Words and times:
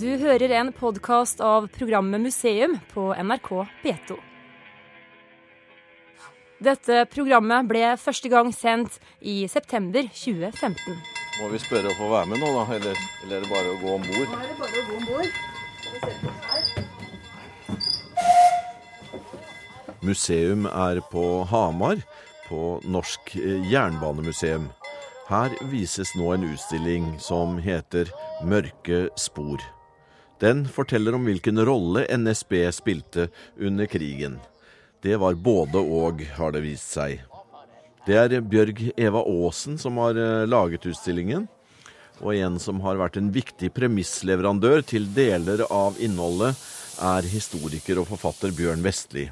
Du 0.00 0.08
hører 0.16 0.48
en 0.56 0.72
podkast 0.72 1.40
av 1.44 1.66
programmet 1.74 2.20
Museum 2.24 2.78
på 2.94 3.14
NRK 3.20 3.48
P2. 3.82 4.14
Dette 6.64 7.04
programmet 7.12 7.68
ble 7.68 7.96
første 8.00 8.28
gang 8.32 8.48
sendt 8.56 8.96
i 9.20 9.48
september 9.52 10.00
2015. 10.08 10.96
Må 11.42 11.48
vi 11.52 11.58
spørre 11.60 11.90
å 11.92 11.96
få 11.98 12.08
være 12.14 12.30
med 12.30 12.40
nå, 12.40 12.48
da? 12.54 12.64
Eller, 12.78 12.96
eller 13.26 13.36
er 13.36 13.40
det 13.44 13.50
bare 13.50 13.68
å 13.74 13.76
gå 13.82 13.90
om 13.98 14.04
bord? 14.06 14.28
Nå 14.30 14.38
er 14.38 14.46
det 14.46 14.56
bare 14.62 14.78
å 14.80 14.84
gå 14.88 14.94
om 14.96 15.04
bord. 15.10 15.32
Museum 20.00 20.64
er 20.70 21.02
på 21.12 21.24
Hamar, 21.50 21.98
på 22.46 22.80
Norsk 22.88 23.36
jernbanemuseum. 23.68 24.64
Her 25.28 25.50
vises 25.74 26.16
nå 26.16 26.32
en 26.38 26.48
utstilling 26.54 27.20
som 27.20 27.60
heter 27.60 28.08
Mørke 28.48 29.12
spor. 29.20 29.60
Den 30.40 30.64
forteller 30.68 31.14
om 31.14 31.26
hvilken 31.28 31.60
rolle 31.68 32.06
NSB 32.16 32.54
spilte 32.72 33.28
under 33.60 33.86
krigen. 33.86 34.38
Det 35.02 35.16
var 35.20 35.34
både 35.36 35.80
og, 35.80 36.22
har 36.36 36.52
det 36.52 36.62
vist 36.64 36.94
seg. 36.96 37.20
Det 38.06 38.16
er 38.16 38.40
Bjørg 38.40 38.80
Eva 38.96 39.20
Aasen 39.20 39.76
som 39.78 39.98
har 40.00 40.16
eh, 40.16 40.46
laget 40.48 40.86
utstillingen, 40.88 41.44
og 42.20 42.32
en 42.36 42.56
som 42.60 42.80
har 42.84 42.96
vært 43.00 43.18
en 43.20 43.28
viktig 43.32 43.68
premissleverandør 43.76 44.80
til 44.88 45.08
deler 45.12 45.66
av 45.68 46.00
innholdet, 46.00 46.56
er 47.00 47.28
historiker 47.28 48.00
og 48.00 48.08
forfatter 48.08 48.52
Bjørn 48.56 48.80
Vestli. 48.84 49.26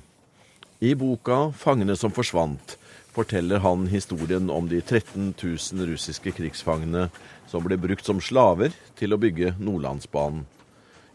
I 0.80 0.92
boka 0.94 1.50
'Fangene 1.56 1.96
som 1.96 2.12
forsvant' 2.12 2.76
forteller 3.16 3.64
han 3.64 3.88
historien 3.88 4.50
om 4.50 4.68
de 4.68 4.80
13 4.80 5.34
000 5.40 5.88
russiske 5.88 6.36
krigsfangene 6.36 7.08
som 7.48 7.64
ble 7.64 7.80
brukt 7.80 8.04
som 8.04 8.20
slaver 8.20 8.76
til 9.00 9.16
å 9.16 9.20
bygge 9.20 9.56
Nordlandsbanen. 9.58 10.44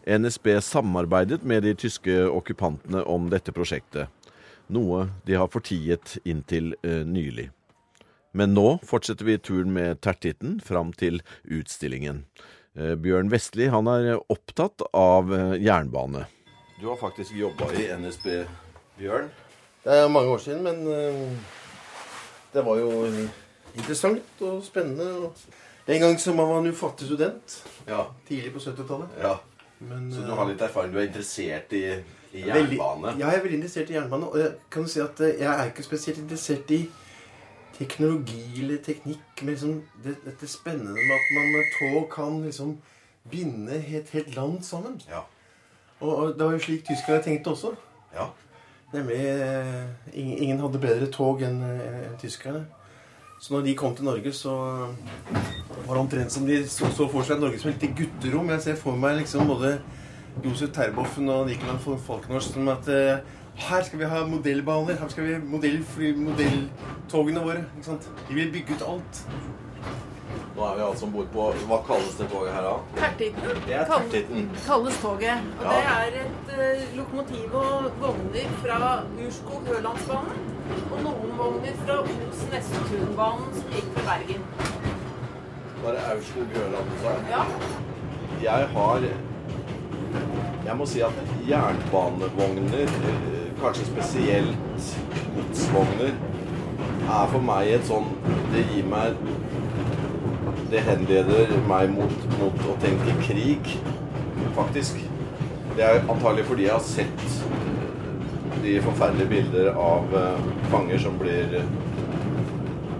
NSB 0.08 0.62
samarbeidet 0.62 1.44
med 1.44 1.64
de 1.64 1.74
tyske 1.76 2.16
okkupantene 2.28 3.04
om 3.08 3.30
dette 3.32 3.54
prosjektet, 3.56 4.10
noe 4.68 5.06
de 5.28 5.38
har 5.40 5.52
fortiet 5.52 6.18
inntil 6.28 6.74
uh, 6.84 7.04
nylig. 7.08 7.50
Men 8.34 8.56
nå 8.58 8.80
fortsetter 8.84 9.28
vi 9.28 9.38
turen 9.38 9.72
med 9.76 10.02
tertitten 10.04 10.58
fram 10.66 10.92
til 10.98 11.22
utstillingen. 11.44 12.26
Uh, 12.76 12.96
Bjørn 13.00 13.32
Vestli 13.32 13.70
han 13.72 13.88
er 13.92 14.20
opptatt 14.34 14.84
av 14.92 15.32
uh, 15.32 15.56
jernbane. 15.56 16.26
Du 16.82 16.90
har 16.90 17.00
faktisk 17.00 17.36
jobba 17.40 17.72
i 17.80 17.88
NSB, 17.96 18.28
Bjørn? 19.00 19.32
Det 19.84 19.96
er 20.02 20.12
mange 20.12 20.32
år 20.32 20.40
siden, 20.40 20.64
men 20.64 21.40
det 22.54 22.62
var 22.64 22.78
jo 22.80 23.02
interessant 23.76 24.44
og 24.48 24.62
spennende. 24.64 25.28
En 25.92 26.00
gang 26.00 26.16
så 26.20 26.32
var 26.38 26.48
man 26.54 26.70
jo 26.70 26.76
fattig 26.76 27.10
student. 27.10 27.58
Ja. 27.88 28.06
Tidlig 28.28 28.54
på 28.56 28.64
70-tallet. 28.64 29.18
ja. 29.20 29.34
Men, 29.90 30.12
Så 30.14 30.22
du 30.26 30.32
har 30.36 30.46
litt 30.50 30.62
erfaring? 30.62 30.92
Du 30.94 31.00
er 31.00 31.08
interessert 31.08 31.74
i, 31.74 31.84
i 32.34 32.44
Veldig- 32.48 32.78
jernbane? 32.80 33.14
Ja, 33.20 33.30
jeg 33.32 33.40
er 33.40 33.44
veldig 33.46 33.58
interessert 33.62 33.90
i 33.90 33.94
jernbane. 33.98 34.30
Og 34.30 34.40
jeg 34.40 34.52
kan 34.72 34.88
si 34.88 35.00
at 35.04 35.20
eh, 35.22 35.36
jeg 35.42 35.50
er 35.54 35.72
ikke 35.72 35.84
spesielt 35.86 36.18
interessert 36.24 36.72
i 36.72 36.82
teknologi 37.78 38.46
eller 38.64 38.78
teknikk. 38.86 39.42
Men 39.42 39.50
liksom 39.54 39.82
det, 40.04 40.16
dette 40.26 40.48
spennende 40.48 40.94
med 40.94 41.16
at 41.16 41.32
man 41.38 41.52
med 41.56 41.74
tog 41.80 42.10
kan 42.14 42.42
liksom 42.46 42.78
binde 43.32 43.80
et 43.98 44.10
helt 44.14 44.36
land 44.36 44.62
sammen. 44.64 45.02
Ja. 45.10 45.24
Og, 46.00 46.16
og 46.18 46.34
det 46.38 46.46
var 46.46 46.52
jo 46.58 46.60
slik 46.60 46.86
tyskerne 46.88 47.24
tenkte 47.24 47.48
også. 47.56 47.76
ja. 48.16 48.30
Nemlig 48.94 49.16
eh, 49.26 49.86
ingen, 50.14 50.38
ingen 50.38 50.60
hadde 50.62 50.78
bedre 50.78 51.08
tog 51.10 51.40
enn 51.42 51.56
en, 51.66 51.80
enn 51.82 52.18
tyskerne. 52.22 52.60
Så 53.44 53.52
når 53.54 53.66
de 53.66 53.74
kom 53.76 53.96
til 53.96 54.06
Norge, 54.08 54.32
så 54.34 54.54
var 55.84 55.90
det 55.90 56.00
omtrent 56.00 56.32
som 56.32 56.46
de 56.48 56.62
så, 56.72 56.88
så 56.96 57.10
for 57.12 57.28
seg 57.28 57.42
Norge 57.42 57.58
som 57.60 57.74
et 57.74 57.82
lite 57.84 57.98
gutterom. 57.98 58.52
Jeg 58.54 58.64
ser 58.64 58.78
for 58.80 58.96
meg 59.00 59.18
liksom 59.20 59.50
både 59.52 59.74
Josef 60.46 60.72
Terboven 60.76 61.28
og 61.34 61.50
Nicolai 61.50 61.76
von 61.84 62.00
Falkenhorst 62.06 62.56
som 62.56 62.72
at 62.72 62.88
eh, 62.94 63.20
her 63.66 63.84
skal 63.86 64.00
vi 64.00 64.08
ha 64.14 64.22
modellbaner. 64.32 64.96
Her 65.02 65.12
skal 65.12 65.28
vi 65.28 65.36
modellfly, 65.44 66.14
modelltogene 66.24 67.44
våre. 67.44 67.66
ikke 67.76 67.90
sant? 67.92 68.08
De 68.30 68.40
vil 68.40 68.50
bygge 68.56 68.80
ut 68.80 68.88
alt. 68.94 69.22
Nå 70.54 70.64
er 70.70 70.80
vi 70.80 70.88
altså 70.88 71.08
om 71.10 71.14
bord 71.18 71.30
på 71.34 71.50
Hva 71.68 71.82
kalles 71.84 72.16
det 72.16 72.30
toget 72.32 72.54
her, 72.56 72.64
da? 72.70 72.74
Tertitten 73.02 73.62
Det 73.68 73.76
er 73.76 73.88
tertitten. 73.92 74.50
kalles 74.64 75.04
toget. 75.04 75.48
Og 75.60 75.68
Ja. 75.68 75.76
det 75.76 75.86
er 76.00 76.20
et 76.24 76.52
uh, 76.56 76.98
lokomotiv 76.98 77.56
og 77.60 77.92
vogner 78.00 78.60
fra 78.64 78.82
Urskog-Hølandsbanen. 79.20 80.53
Og 80.72 81.00
noen 81.04 81.34
vogner 81.38 81.76
fra 81.84 82.00
Os-Nesttun-banen 82.04 83.50
som 83.58 83.74
gikk 83.76 83.90
til 83.96 84.06
Bergen. 84.08 84.46
Var 85.84 85.96
det 85.98 86.04
Aurskog 86.12 86.54
Høland 86.56 86.92
du 86.92 86.98
sa? 87.02 87.14
Ja, 87.30 87.44
Jeg 88.44 88.68
har 88.76 89.00
Jeg 90.66 90.76
må 90.78 90.86
si 90.86 91.02
at 91.02 91.18
jernbanevogner, 91.48 92.88
eh, 92.88 93.50
kanskje 93.62 93.86
spesielt 93.86 94.58
godsvogner, 95.36 96.14
er 97.04 97.28
for 97.32 97.42
meg 97.44 97.74
et 97.74 97.84
sånn 97.88 98.08
Det 98.54 98.64
gir 98.72 98.86
meg 98.88 99.18
Det 100.72 100.80
henleder 100.88 101.52
meg 101.68 101.92
mot, 101.92 102.30
mot 102.40 102.64
å 102.72 102.78
tenke 102.82 103.18
krig, 103.28 103.76
faktisk. 104.56 104.96
Det 105.76 105.84
er 105.84 106.00
antagelig 106.10 106.46
fordi 106.46 106.64
jeg 106.64 106.72
har 106.72 106.80
sett 106.88 107.28
de 108.64 108.78
forferdelige 108.84 109.30
bilder 109.30 109.72
av 109.76 110.16
eh, 110.18 110.48
fanger 110.72 111.02
som 111.04 111.18
blir 111.20 111.60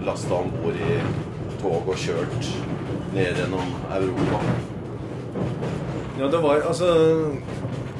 lasta 0.04 0.34
om 0.34 0.52
bord 0.60 0.76
i 0.76 0.98
tog 1.62 1.88
og 1.88 1.98
kjørt 1.98 2.48
ned 3.14 3.40
gjennom 3.40 3.74
Europa. 3.96 4.40
Ja, 6.18 6.28
det 6.28 6.40
var 6.44 6.66
altså 6.68 6.90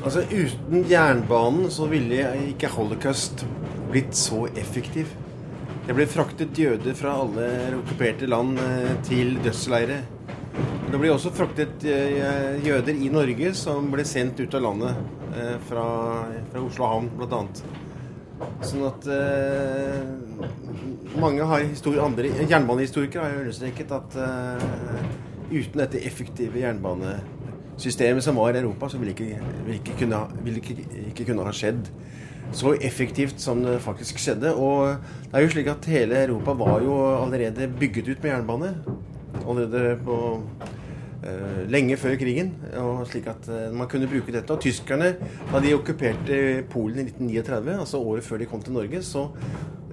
Altså, 0.04 0.20
uten 0.28 0.82
jernbanen 0.84 1.70
så 1.72 1.86
ville 1.88 2.26
ikke 2.50 2.68
holocaust 2.74 3.46
blitt 3.88 4.12
så 4.12 4.42
effektiv. 4.52 5.14
Det 5.86 5.96
ble 5.96 6.04
fraktet 6.08 6.60
jøder 6.60 6.92
fra 6.98 7.14
alle 7.22 7.46
okkuperte 7.78 8.28
land 8.28 8.60
eh, 8.60 8.90
til 9.08 9.38
dødsleire. 9.40 10.02
Det 10.94 10.98
ble 11.02 11.08
også 11.10 11.32
fraktet 11.34 11.82
eh, 11.90 12.60
jøder 12.62 12.94
i 13.02 13.08
Norge 13.10 13.48
som 13.58 13.88
ble 13.90 14.04
sendt 14.06 14.38
ut 14.38 14.52
av 14.54 14.62
landet 14.62 15.00
eh, 15.34 15.56
fra, 15.66 15.86
fra 16.52 16.60
Oslo 16.62 16.86
havn, 16.86 17.08
bl.a. 17.18 17.40
Sånn 18.62 18.84
at 18.86 19.08
eh, 19.10 20.04
mange 21.18 21.48
har 21.50 21.64
andre 22.04 22.30
jernbanehistorikere 22.46 23.24
har 23.26 23.40
understreket 23.40 23.90
at 23.96 24.14
uten 25.50 25.82
dette 25.82 25.98
effektive 26.06 26.62
jernbanesystemet 26.62 28.22
som 28.28 28.38
var 28.38 28.54
i 28.54 28.62
Europa, 28.62 28.92
så 28.94 29.02
ville 29.02 29.16
ikke, 29.16 29.42
vil 29.66 29.80
ikke, 29.80 30.08
ha- 30.14 30.30
ikke, 30.54 30.76
ikke 31.08 31.26
kunne 31.32 31.48
ha 31.48 31.56
skjedd 31.58 31.90
så 32.54 32.76
effektivt 32.86 33.42
som 33.42 33.66
det 33.66 33.80
faktisk 33.82 34.22
skjedde. 34.22 34.54
Og 34.54 34.94
det 35.26 35.40
er 35.40 35.42
jo 35.48 35.52
slik 35.56 35.74
at 35.74 35.90
hele 35.90 36.22
Europa 36.28 36.54
var 36.62 36.86
jo 36.86 37.00
allerede 37.18 37.66
bygget 37.82 38.14
ut 38.14 38.22
med 38.22 38.30
jernbane. 38.36 38.72
Allerede 39.42 39.96
på 40.06 40.18
lenge 41.72 41.96
før 42.00 42.16
krigen. 42.20 42.52
Slik 43.10 43.28
at 43.32 43.48
eh, 43.48 43.70
man 43.74 43.88
kunne 43.90 44.08
bruke 44.10 44.32
dette. 44.34 44.52
Og 44.52 44.62
tyskerne, 44.62 45.14
da 45.50 45.62
de 45.62 45.74
okkuperte 45.76 46.38
Polen 46.72 47.02
i 47.02 47.06
1939, 47.08 47.78
altså 47.86 48.02
året 48.02 48.26
før 48.26 48.42
de 48.42 48.48
kom 48.50 48.62
til 48.64 48.76
Norge, 48.76 49.02
så 49.06 49.26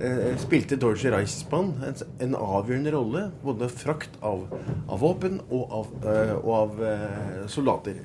eh, 0.02 0.34
spilte 0.42 0.80
Deutsche 0.82 1.14
Reichsbahn 1.14 1.74
en, 1.88 2.00
en 2.28 2.38
avgjørende 2.40 2.96
rolle. 2.96 3.26
Både 3.46 3.70
frakt 3.72 4.20
av, 4.26 4.48
av 4.88 5.02
våpen 5.02 5.40
og 5.50 5.78
av, 5.82 5.96
eh, 6.04 6.36
og 6.42 6.54
av 6.58 6.86
eh, 6.90 7.46
soldater. 7.52 8.04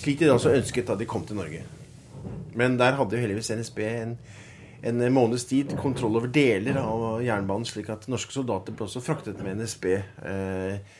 Slik 0.00 0.20
de 0.20 0.30
da 0.30 0.38
så 0.40 0.54
ønsket 0.56 0.88
da 0.88 0.96
de 0.96 1.08
kom 1.08 1.26
til 1.28 1.40
Norge. 1.40 1.64
Men 2.56 2.78
der 2.80 2.96
hadde 2.98 3.16
jo 3.16 3.22
heldigvis 3.22 3.52
NSB 3.56 3.78
en, 3.88 4.16
en 4.88 5.04
måneds 5.14 5.44
tid 5.48 5.74
kontroll 5.80 6.18
over 6.18 6.32
deler 6.32 6.80
av 6.80 7.20
jernbanen, 7.24 7.68
slik 7.68 7.90
at 7.92 8.08
norske 8.10 8.34
soldater 8.34 8.74
ble 8.74 8.88
også 8.88 9.02
fraktet 9.04 9.40
med 9.44 9.60
NSB 9.60 9.86
eh, 9.92 10.02
eh, 10.32 10.98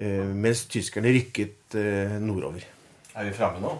mens 0.00 0.64
tyskerne 0.72 1.12
rykket 1.12 1.74
eh, 1.76 2.14
nordover. 2.24 2.64
Er 3.14 3.24
vi 3.28 3.32
framme 3.36 3.60
nå? 3.60 3.74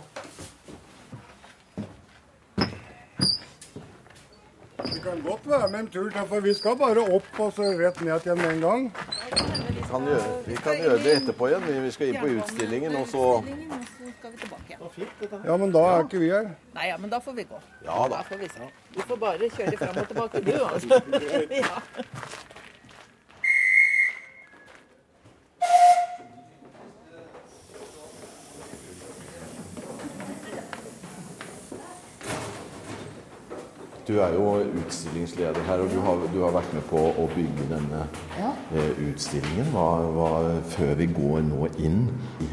Vi 4.80 5.00
kan 5.04 5.20
godt 5.24 5.46
være 5.48 5.68
med 5.70 5.80
en 5.80 5.88
tur 5.92 6.10
til, 6.10 6.26
for 6.28 6.40
vi 6.40 6.52
skal 6.54 6.76
bare 6.80 7.02
opp 7.14 7.38
og 7.40 7.52
så 7.56 7.66
rett 7.78 8.00
ned 8.04 8.24
igjen 8.26 8.38
med 8.40 8.50
en 8.54 8.60
gang. 8.64 8.86
Vi 9.76 9.82
kan 9.90 10.04
gjøre, 10.08 10.26
vi 10.46 10.56
kan 10.64 10.76
gjøre 10.80 10.98
det 11.04 11.14
etterpå 11.20 11.48
igjen. 11.50 11.64
Vi- 11.66 11.80
Vi 11.80 11.90
skal 11.90 12.06
inn 12.08 12.20
på 12.20 12.26
utstillingen, 12.36 12.96
og 12.96 13.06
så 13.08 13.24
skal 13.44 14.30
vi 14.32 14.36
tilbake 14.36 14.68
igjen. 14.68 15.44
Ja, 15.46 15.56
men 15.56 15.72
da 15.72 15.78
er 15.94 16.04
ikke 16.04 16.18
vi 16.20 16.28
her. 16.30 16.50
Nei, 16.74 16.86
ja, 16.88 16.96
men 16.96 17.10
da 17.10 17.18
får 17.18 17.32
vi 17.36 17.42
gå. 17.44 17.60
Ja 17.84 18.02
da. 18.08 18.16
Da 18.16 18.22
får 18.22 18.36
vi. 18.38 18.48
Du 18.94 19.00
får 19.02 19.16
bare 19.16 19.38
kjøre 19.56 19.76
fram 19.78 19.96
og 19.96 20.08
tilbake, 20.08 20.40
du, 20.44 20.52
altså. 20.64 21.02
Ja. 21.64 21.76
Du 34.10 34.16
er 34.18 34.32
jo 34.34 34.56
utstillingsleder 34.80 35.62
her, 35.68 35.78
og 35.84 35.90
du 35.92 36.00
har, 36.02 36.22
du 36.34 36.40
har 36.42 36.54
vært 36.56 36.72
med 36.74 36.82
på 36.90 36.98
å 37.14 37.28
bygge 37.30 37.66
denne 37.70 38.00
Ja. 38.40 38.48
eh, 38.74 38.88
utstillingen. 39.06 39.68
Hva, 39.70 39.84
hva, 40.16 40.30
før 40.72 40.94
vi 40.98 41.06
går 41.14 41.44
nå 41.46 41.68
inn, 41.78 42.08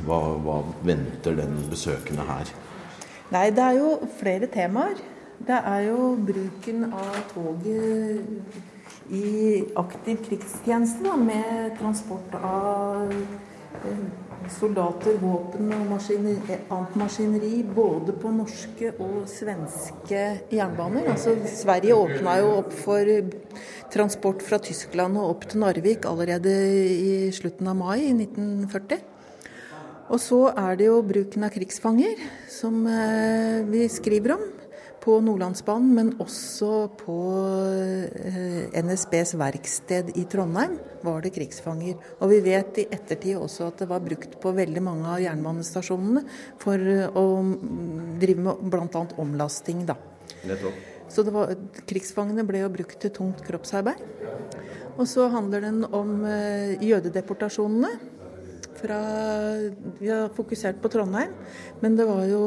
hva, 0.05 0.19
hva 0.45 0.59
venter 0.85 1.39
den 1.39 1.57
besøkende 1.71 2.27
her? 2.29 2.51
Nei, 3.33 3.49
det 3.49 3.63
er 3.63 3.79
jo 3.79 3.95
flere 4.19 4.45
temaer. 4.53 5.01
Det 5.47 5.57
er 5.73 5.81
jo 5.87 6.13
bruken 6.29 6.91
av 6.93 7.17
toget 7.33 9.09
i 9.09 9.63
aktiv 9.81 10.21
krigstjeneste, 10.29 11.03
da, 11.09 11.15
med 11.17 11.73
transport 11.81 12.37
av 12.37 13.09
eh, 13.17 14.07
soldater, 14.51 15.17
våpen 15.21 15.71
og 15.75 15.85
maskineri, 15.91 16.57
annet 16.71 16.95
maskineri 16.99 17.61
både 17.75 18.15
på 18.17 18.31
norske 18.33 18.93
og 19.03 19.25
svenske 19.31 20.23
jernbaner. 20.53 21.09
Altså, 21.13 21.35
Sverige 21.51 21.97
åpna 21.97 22.37
jo 22.41 22.53
opp 22.61 22.73
for 22.75 23.11
transport 23.93 24.43
fra 24.45 24.59
Tyskland 24.63 25.19
og 25.19 25.33
opp 25.35 25.47
til 25.49 25.63
Narvik 25.63 26.07
allerede 26.09 26.53
i 26.93 27.31
slutten 27.35 27.69
av 27.71 27.79
mai 27.79 28.07
i 28.07 28.13
1940. 28.15 29.01
Og 30.07 30.21
så 30.23 30.41
er 30.53 30.77
det 30.79 30.87
jo 30.87 31.01
bruken 31.03 31.43
av 31.43 31.51
krigsfanger, 31.51 32.21
som 32.51 32.85
eh, 32.87 33.65
vi 33.67 33.89
skriver 33.91 34.37
om 34.37 34.45
på 35.07 35.17
Nordlandsbanen, 35.23 35.91
men 35.95 36.09
også 36.19 36.71
på 36.99 37.15
eh, 38.27 38.65
NSBs 38.75 39.37
verksted 39.39 40.11
i 40.19 40.25
Trondheim 40.27 40.75
var 41.05 41.23
det 41.23 41.31
krigsfanger. 41.37 41.95
Og 42.19 42.33
vi 42.33 42.41
vet 42.43 42.81
i 42.81 42.87
ettertid 42.91 43.37
også 43.39 43.69
at 43.69 43.79
det 43.83 43.87
var 43.87 44.03
brukt 44.03 44.35
på 44.43 44.51
veldig 44.57 44.83
mange 44.83 45.07
av 45.13 45.23
jernbanestasjonene 45.23 46.25
for 46.59 46.91
eh, 46.91 47.07
å 47.07 47.25
drive 48.19 48.47
med 48.49 48.67
bl.a. 48.73 49.05
omlasting, 49.23 49.85
da. 49.87 49.95
Nettopp. 50.47 50.83
Så 51.07 51.23
det 51.23 51.31
var, 51.31 51.55
krigsfangene 51.87 52.43
ble 52.43 52.65
jo 52.65 52.73
brukt 52.73 52.99
til 52.99 53.13
tungt 53.15 53.39
kroppsarbeid. 53.47 54.03
Og 54.97 55.05
så 55.07 55.29
handler 55.31 55.63
den 55.69 55.85
om 55.87 56.19
eh, 56.27 56.75
jødedeportasjonene. 56.83 58.16
Fra, 58.77 58.97
vi 59.97 60.09
har 60.11 60.27
fokusert 60.35 60.81
på 60.83 60.91
Trondheim, 60.93 61.31
men 61.81 61.95
det 61.97 62.05
var 62.05 62.25
jo 62.29 62.41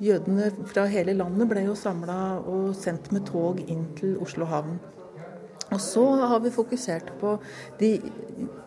jødene 0.00 0.48
fra 0.70 0.86
hele 0.88 1.12
landet 1.18 1.50
ble 1.50 1.66
jo 1.66 1.74
samla 1.76 2.38
og 2.40 2.70
sendt 2.78 3.10
med 3.12 3.26
tog 3.28 3.60
inn 3.68 3.84
til 3.98 4.16
Oslo 4.24 4.48
havn. 4.48 4.78
Og 5.68 5.80
så 5.84 6.04
har 6.30 6.40
vi 6.40 6.54
fokusert 6.54 7.10
på 7.20 7.34
de 7.80 7.90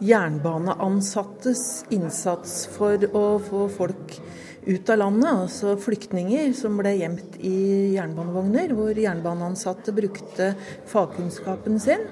jernbaneansattes 0.05 1.87
innsats 1.89 2.67
for 2.75 3.01
å 3.17 3.25
få 3.41 3.65
folk 3.73 4.19
ut 4.67 4.89
av 4.93 4.99
landet, 5.01 5.31
altså 5.47 5.73
flyktninger 5.81 6.51
som 6.53 6.77
ble 6.77 6.93
gjemt 6.99 7.39
i 7.41 7.95
jernbanevogner, 7.95 8.75
hvor 8.77 8.93
jernbaneansatte 8.93 9.95
brukte 9.97 10.51
fagkunnskapen 10.91 11.81
sin. 11.81 12.05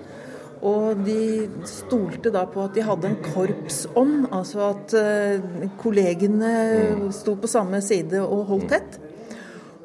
Og 0.65 1.03
de 1.06 1.47
stolte 1.69 2.31
da 2.35 2.41
på 2.51 2.65
at 2.65 2.73
de 2.75 2.83
hadde 2.83 3.07
en 3.07 3.19
korpsånd, 3.23 4.25
altså 4.35 4.65
at 4.73 4.95
eh, 5.00 5.69
kollegene 5.79 6.50
sto 7.15 7.38
på 7.39 7.47
samme 7.47 7.79
side 7.85 8.19
og 8.19 8.41
holdt 8.51 8.67
tett. 8.73 8.97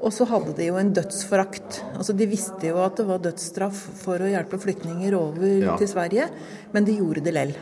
Og 0.05 0.11
så 0.13 0.27
hadde 0.29 0.53
de 0.59 0.67
jo 0.67 0.75
en 0.77 0.91
dødsforakt. 0.93 1.79
Altså 1.97 2.13
De 2.19 2.27
visste 2.29 2.67
jo 2.69 2.81
at 2.83 2.99
det 2.99 3.07
var 3.09 3.23
dødsstraff 3.25 3.79
for 4.03 4.21
å 4.21 4.29
hjelpe 4.29 4.59
flyktninger 4.61 5.15
over 5.17 5.47
Ja. 5.63 5.77
til 5.81 5.89
Sverige, 5.89 6.27
men 6.75 6.85
de 6.85 6.99
gjorde 6.99 7.23
det 7.25 7.33
lell. 7.39 7.55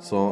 Så 0.00 0.22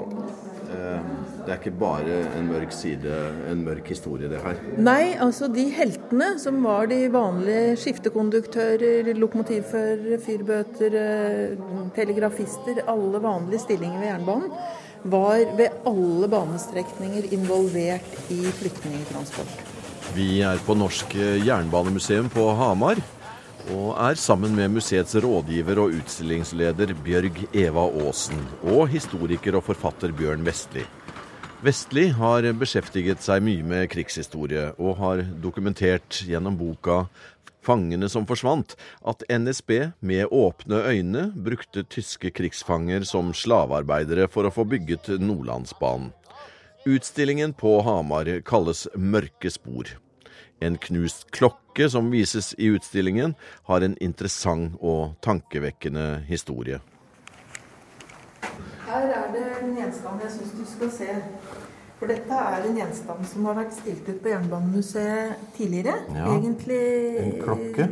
eh, 0.71 1.03
det 1.47 1.55
er 1.55 1.61
ikke 1.61 1.79
bare 1.79 2.17
en 2.37 2.49
mørk 2.51 2.73
side, 2.75 3.19
en 3.51 3.63
mørk 3.63 3.87
historie, 3.93 4.29
det 4.31 4.41
her. 4.43 4.59
Nei, 4.83 5.15
altså 5.23 5.47
de 5.53 5.69
heltene 5.75 6.33
som 6.43 6.59
var 6.67 6.91
de 6.91 7.05
vanlige 7.15 7.77
skiftekonduktører, 7.85 9.13
lokomotivførere, 9.15 10.19
fyrbøter, 10.27 10.99
eh, 10.99 11.63
telegrafister, 11.95 12.83
alle 12.91 13.23
vanlige 13.23 13.63
stillinger 13.63 14.03
ved 14.03 14.11
jernbanen, 14.11 14.53
var 15.07 15.57
ved 15.57 15.83
alle 15.87 16.29
banestrekninger 16.29 17.31
involvert 17.37 18.31
i 18.35 18.43
flyktningtransport. 18.59 19.61
Vi 20.17 20.41
er 20.43 20.59
på 20.67 20.75
Norsk 20.75 21.15
jernbanemuseum 21.47 22.31
på 22.33 22.51
Hamar. 22.59 22.99
Og 23.75 23.97
er 23.99 24.15
sammen 24.15 24.53
med 24.55 24.77
museets 24.77 25.17
rådgiver 25.19 25.81
og 25.83 25.97
utstillingsleder 25.99 26.93
Bjørg 27.03 27.41
Eva 27.51 27.89
Aasen 28.05 28.39
og 28.63 28.87
historiker 28.93 29.59
og 29.59 29.67
forfatter 29.67 30.15
Bjørn 30.15 30.47
Vestli. 30.47 30.85
Vestli 31.67 32.05
har 32.15 32.45
beskjeftiget 32.55 33.25
seg 33.25 33.41
mye 33.43 33.65
med 33.67 33.89
krigshistorie, 33.91 34.69
og 34.79 35.01
har 35.01 35.25
dokumentert 35.43 36.21
gjennom 36.23 36.55
boka 36.55 37.09
'Fangene 37.67 38.07
som 38.09 38.23
forsvant' 38.29 38.77
at 39.03 39.25
NSB 39.27 39.91
med 40.01 40.31
åpne 40.31 40.79
øyne 40.87 41.25
brukte 41.35 41.83
tyske 41.83 42.31
krigsfanger 42.31 43.03
som 43.03 43.35
slavearbeidere 43.35 44.29
for 44.31 44.47
å 44.47 44.55
få 44.55 44.63
bygget 44.63 45.19
Nordlandsbanen. 45.19 46.13
Utstillingen 46.87 47.53
på 47.53 47.83
Hamar 47.83 48.31
kalles 48.47 48.87
Mørke 48.95 49.51
spor. 49.51 49.91
En 50.63 50.79
knust 50.79 51.33
klokke 51.33 51.91
som 51.91 52.13
vises 52.13 52.55
i 52.59 52.71
utstillingen, 52.71 53.35
har 53.67 53.81
en 53.81 53.99
interessant 54.01 54.79
og 54.79 55.17
tankevekkende 55.21 56.23
historie. 56.29 56.79
Her 58.97 59.11
er 59.13 59.33
det 59.35 59.47
en 59.61 59.75
gjenstand 59.77 60.23
jeg 60.25 60.31
syns 60.33 60.53
du 60.57 60.65
skal 60.71 60.91
se. 60.95 61.15
For 61.97 62.09
dette 62.09 62.39
er 62.49 62.65
en 62.65 62.79
gjenstand 62.79 63.27
som 63.29 63.49
har 63.49 63.57
vært 63.59 63.75
stilt 63.77 64.09
ut 64.09 64.19
på 64.25 64.31
Jernbanemuseet 64.33 65.43
tidligere. 65.57 65.97
Ja, 66.17 66.31
Egentlig 66.33 66.81
en 67.21 67.35
klokke. 67.43 67.89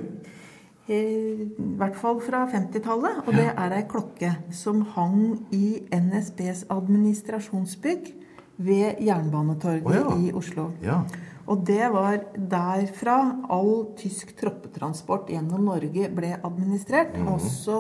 eh, 0.89 1.45
I 1.45 1.77
hvert 1.81 1.97
fall 2.01 2.21
fra 2.25 2.45
50-tallet. 2.53 3.21
Og 3.27 3.37
det 3.37 3.51
er 3.53 3.77
ei 3.77 3.85
klokke 3.89 4.33
som 4.53 4.81
hang 4.97 5.47
i 5.53 5.83
NSBs 5.93 6.67
administrasjonsbygg 6.73 8.13
ved 8.57 9.05
Jernbanetorget 9.05 9.87
oh, 9.87 9.95
ja. 9.97 10.19
i 10.21 10.33
Oslo. 10.33 10.71
Ja. 10.83 11.03
Og 11.51 11.65
det 11.69 11.91
var 11.93 12.23
derfra 12.35 13.17
all 13.53 13.91
tysk 13.99 14.33
troppetransport 14.39 15.29
gjennom 15.33 15.67
Norge 15.69 16.09
ble 16.17 16.33
administrert. 16.41 17.17
også, 17.21 17.77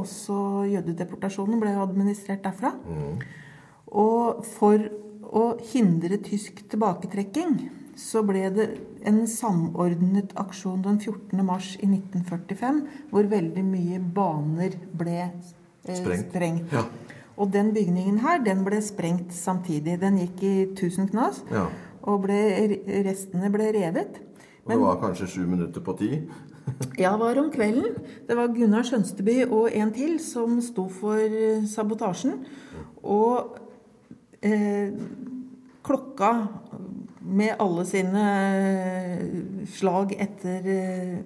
også 0.00 0.38
jødedeportasjonen 0.70 1.60
ble 1.62 1.74
administrert 1.82 2.44
derfra. 2.46 2.74
Og 3.90 4.44
for 4.46 4.86
å 5.30 5.44
hindre 5.72 6.18
tysk 6.22 6.62
tilbaketrekking 6.70 7.58
så 8.00 8.22
ble 8.24 8.46
det 8.54 8.66
en 9.08 9.24
samordnet 9.28 10.32
aksjon 10.40 10.80
den 10.84 10.98
14. 11.02 11.42
mars 11.44 11.74
i 11.80 11.88
1945, 11.88 12.80
hvor 13.10 13.28
veldig 13.28 13.64
mye 13.66 13.98
baner 14.14 14.76
ble 14.96 15.18
eh, 15.26 15.96
Sprengt. 15.98 16.30
sprengt. 16.30 16.72
Ja. 16.72 16.86
Og 17.40 17.52
den 17.52 17.72
bygningen 17.76 18.20
her, 18.24 18.40
den 18.44 18.64
ble 18.66 18.80
sprengt 18.84 19.32
samtidig. 19.32 19.98
Den 20.00 20.18
gikk 20.20 20.42
i 20.44 20.54
tusen 20.76 21.08
knas. 21.08 21.42
Ja. 21.52 21.66
Og 22.08 22.22
ble, 22.24 22.40
restene 23.04 23.50
ble 23.52 23.72
revet. 23.76 24.20
Og 24.64 24.72
det 24.72 24.80
var 24.80 25.00
kanskje 25.02 25.28
sju 25.34 25.42
minutter 25.48 25.84
på 25.84 25.96
ti. 26.00 26.14
Ja, 27.00 27.10
det 27.16 27.18
var 27.18 27.38
om 27.40 27.48
kvelden. 27.50 27.96
Det 28.28 28.36
var 28.36 28.52
Gunnar 28.54 28.84
Skjønsteby 28.86 29.40
og 29.48 29.72
en 29.74 29.90
til 29.96 30.20
som 30.22 30.60
sto 30.62 30.84
for 30.92 31.18
eh, 31.18 31.64
sabotasjen. 31.66 32.44
Og 33.02 33.56
eh, 34.44 34.92
klokka 35.82 36.30
med 37.20 37.56
alle 37.58 37.86
sine 37.88 38.26
eh, 38.60 39.24
slag 39.70 40.14
etter, 40.20 40.68
eh, 40.74 41.18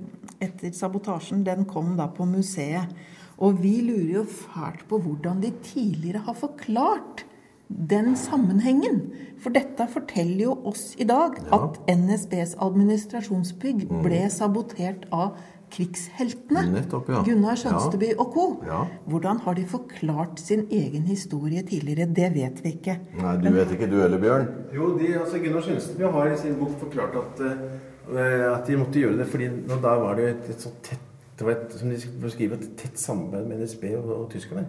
etter 0.46 0.72
sabotasjen, 0.75 1.44
den 1.46 1.66
kom 1.70 1.94
da 1.98 2.08
på 2.12 2.26
museet. 2.28 2.94
Og 3.42 3.58
vi 3.62 3.80
lurer 3.82 4.20
jo 4.20 4.25
fælt 4.30 4.87
på 4.88 5.00
hvordan 5.02 5.42
de 5.42 5.50
tidligere 5.64 6.25
har 6.26 6.37
forklart 6.38 7.25
den 7.74 8.14
sammenhengen. 8.16 9.00
For 9.42 9.54
dette 9.54 9.86
forteller 9.90 10.46
jo 10.46 10.54
oss 10.70 10.92
i 11.00 11.06
dag 11.08 11.36
at 11.52 11.80
NSBs 11.90 12.54
administrasjonsbygg 12.62 13.88
ble 14.04 14.22
sabotert 14.32 15.08
av 15.12 15.34
krigsheltene. 15.74 16.62
Nettopp, 16.70 17.08
ja. 17.10 17.22
Gunnar 17.26 17.58
Skjønsteby 17.58 18.12
og 18.14 18.28
co. 18.34 18.44
Ja. 18.68 18.84
Hvordan 19.10 19.40
har 19.42 19.56
de 19.58 19.64
forklart 19.68 20.38
sin 20.40 20.66
egen 20.70 21.08
historie 21.10 21.64
tidligere? 21.66 22.06
Det 22.14 22.30
vet 22.36 22.60
vi 22.62 22.76
ikke. 22.76 22.98
Nei, 23.18 23.34
du 23.42 23.50
vet 23.56 23.74
ikke 23.74 23.88
du 23.90 23.98
heller, 23.98 24.22
Bjørn? 24.22 24.46
Jo, 24.76 24.92
de, 25.00 25.10
altså 25.18 25.42
Gunnar 25.42 25.66
Skjønsteby 25.66 26.12
har 26.14 26.30
i 26.30 26.38
sin 26.38 26.54
bok 26.60 26.76
forklart 26.84 27.18
at, 27.24 27.42
uh, 27.42 28.46
at 28.52 28.70
de 28.70 28.78
måtte 28.78 29.02
gjøre 29.02 29.18
det 29.18 29.28
fordi 29.32 29.50
nå, 29.56 29.80
da 29.82 29.98
var 30.04 30.20
det 30.20 30.30
et, 30.36 30.54
et 30.54 30.68
så 30.68 30.72
tett 30.84 31.10
det 31.34 31.42
var 31.42 31.56
et, 31.56 31.72
som 31.74 31.90
de 31.90 31.96
beskriver, 32.22 32.60
et 32.62 32.74
tett 32.78 33.00
samarbeid 33.00 33.48
med 33.48 33.64
NSB 33.64 33.88
og, 33.98 34.10
og 34.14 34.26
tyskerne. 34.30 34.68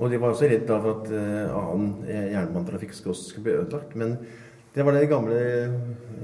Og 0.00 0.10
de 0.10 0.20
var 0.20 0.32
også 0.32 0.48
redd 0.48 0.70
for 0.70 0.88
at 0.94 1.10
eh, 1.12 1.52
annen 1.52 1.92
jernbanetrafikk 2.08 2.94
skulle 2.96 3.44
bli 3.44 3.56
ødelagt. 3.58 3.96
Men 3.96 4.16
det 4.74 4.86
var 4.86 4.96
det 4.96 5.08
gamle 5.10 5.40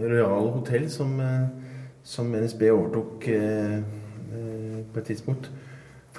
Royal 0.01 0.51
Hotell 0.55 0.91
som, 0.91 1.21
eh, 1.21 1.49
som 2.03 2.33
NSB 2.33 2.71
overtok 2.73 3.29
eh, 3.29 3.79
eh, 3.79 4.79
på 4.93 5.01
et 5.03 5.11
tidspunkt 5.13 5.51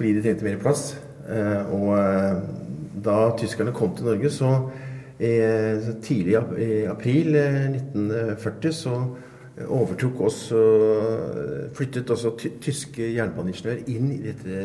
fordi 0.00 0.14
de 0.16 0.22
trengte 0.22 0.46
mer 0.46 0.60
plass. 0.62 0.94
Eh, 1.28 1.72
og 1.74 1.90
eh, 1.98 2.38
da 3.04 3.16
tyskerne 3.36 3.74
kom 3.76 3.92
til 3.96 4.06
Norge, 4.08 4.30
så, 4.32 4.54
eh, 5.20 5.90
tidlig 6.02 6.38
i 6.56 6.84
april 6.88 7.36
eh, 7.36 7.66
1940 7.74 8.72
så 8.72 8.94
overtok 9.68 10.20
oss 10.24 10.38
og 10.56 11.74
flyttet 11.76 12.10
også 12.10 12.30
ty 12.40 12.48
tyske 12.64 13.10
jernbaneingeniører 13.12 13.90
inn 13.92 14.06
i 14.14 14.20
dette 14.24 14.60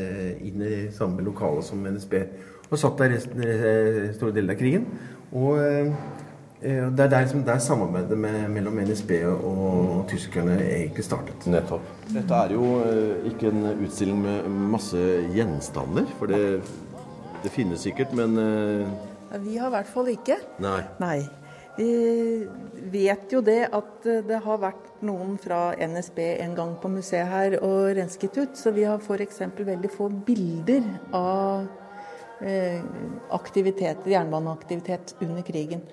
inn 0.45 0.61
i 0.63 0.75
samme 0.95 1.25
lokale 1.25 1.63
som 1.65 1.83
NSB. 1.83 2.13
Og 2.71 2.79
satt 2.81 2.97
der 3.01 3.13
resten, 3.13 3.41
eh, 3.45 4.13
store 4.15 4.33
deler 4.35 4.55
av 4.55 4.59
krigen. 4.59 4.87
Og 5.31 5.59
eh, 5.61 5.91
det 6.65 7.03
er 7.05 7.11
der, 7.11 7.27
der 7.45 7.61
samarbeidet 7.61 8.17
med, 8.17 8.47
mellom 8.49 8.79
NSB 8.81 9.11
og 9.27 10.05
tyskerne 10.09 10.57
egentlig 10.63 11.05
startet. 11.05 11.45
Nettopp. 11.51 11.85
Dette 12.09 12.41
er 12.41 12.55
jo 12.57 12.71
eh, 12.81 13.29
ikke 13.31 13.51
en 13.51 13.69
utstilling 13.85 14.21
med 14.23 14.49
masse 14.73 15.01
gjenstander, 15.35 16.09
for 16.19 16.31
det, 16.31 16.61
det 17.43 17.53
finnes 17.53 17.85
sikkert, 17.85 18.13
men 18.17 18.37
Vi 19.43 19.57
har 19.57 19.67
i 19.67 19.75
hvert 19.77 19.91
fall 19.91 20.13
ikke. 20.15 20.39
Nei. 20.63 20.79
Nei. 21.01 21.19
Vi 21.75 22.47
vet 22.91 23.33
jo 23.33 23.41
det 23.43 23.65
at 23.75 24.05
det 24.05 24.37
har 24.45 24.59
vært 24.61 24.85
noen 25.03 25.35
fra 25.41 25.73
NSB 25.75 26.19
en 26.39 26.53
gang 26.55 26.75
på 26.79 26.91
museet 26.91 27.27
her 27.27 27.57
og 27.59 27.95
rensket 27.97 28.37
ut, 28.39 28.53
så 28.55 28.71
vi 28.75 28.85
har 28.87 29.01
f.eks. 29.01 29.41
veldig 29.57 29.91
få 29.91 30.07
bilder 30.27 30.85
av 31.11 31.65
eh, 31.65 31.84
aktivitet, 33.35 34.03
jernbaneaktivitet 34.11 35.15
under 35.23 35.45
krigen. 35.47 35.85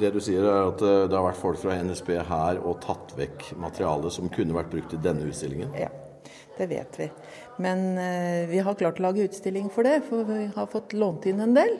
Det 0.00 0.08
du 0.14 0.20
sier 0.24 0.46
er 0.46 0.70
at 0.70 0.82
eh, 0.84 1.02
det 1.10 1.16
har 1.16 1.26
vært 1.26 1.40
folk 1.40 1.60
fra 1.60 1.76
NSB 1.84 2.14
her 2.28 2.60
og 2.62 2.80
tatt 2.84 3.12
vekk 3.18 3.50
materiale 3.60 4.12
som 4.14 4.30
kunne 4.32 4.56
vært 4.56 4.70
brukt 4.72 4.94
i 4.96 5.00
denne 5.02 5.26
utstillingen? 5.28 5.74
Ja, 5.76 5.90
det 6.56 6.70
vet 6.70 6.96
vi. 7.00 7.10
Men 7.62 7.84
eh, 8.00 8.48
vi 8.48 8.62
har 8.64 8.78
klart 8.78 9.02
å 9.02 9.06
lage 9.08 9.26
utstilling 9.26 9.68
for 9.72 9.88
det, 9.88 10.00
for 10.08 10.24
vi 10.28 10.46
har 10.54 10.72
fått 10.72 10.96
lånt 10.96 11.28
inn 11.28 11.44
en 11.44 11.52
del. 11.58 11.76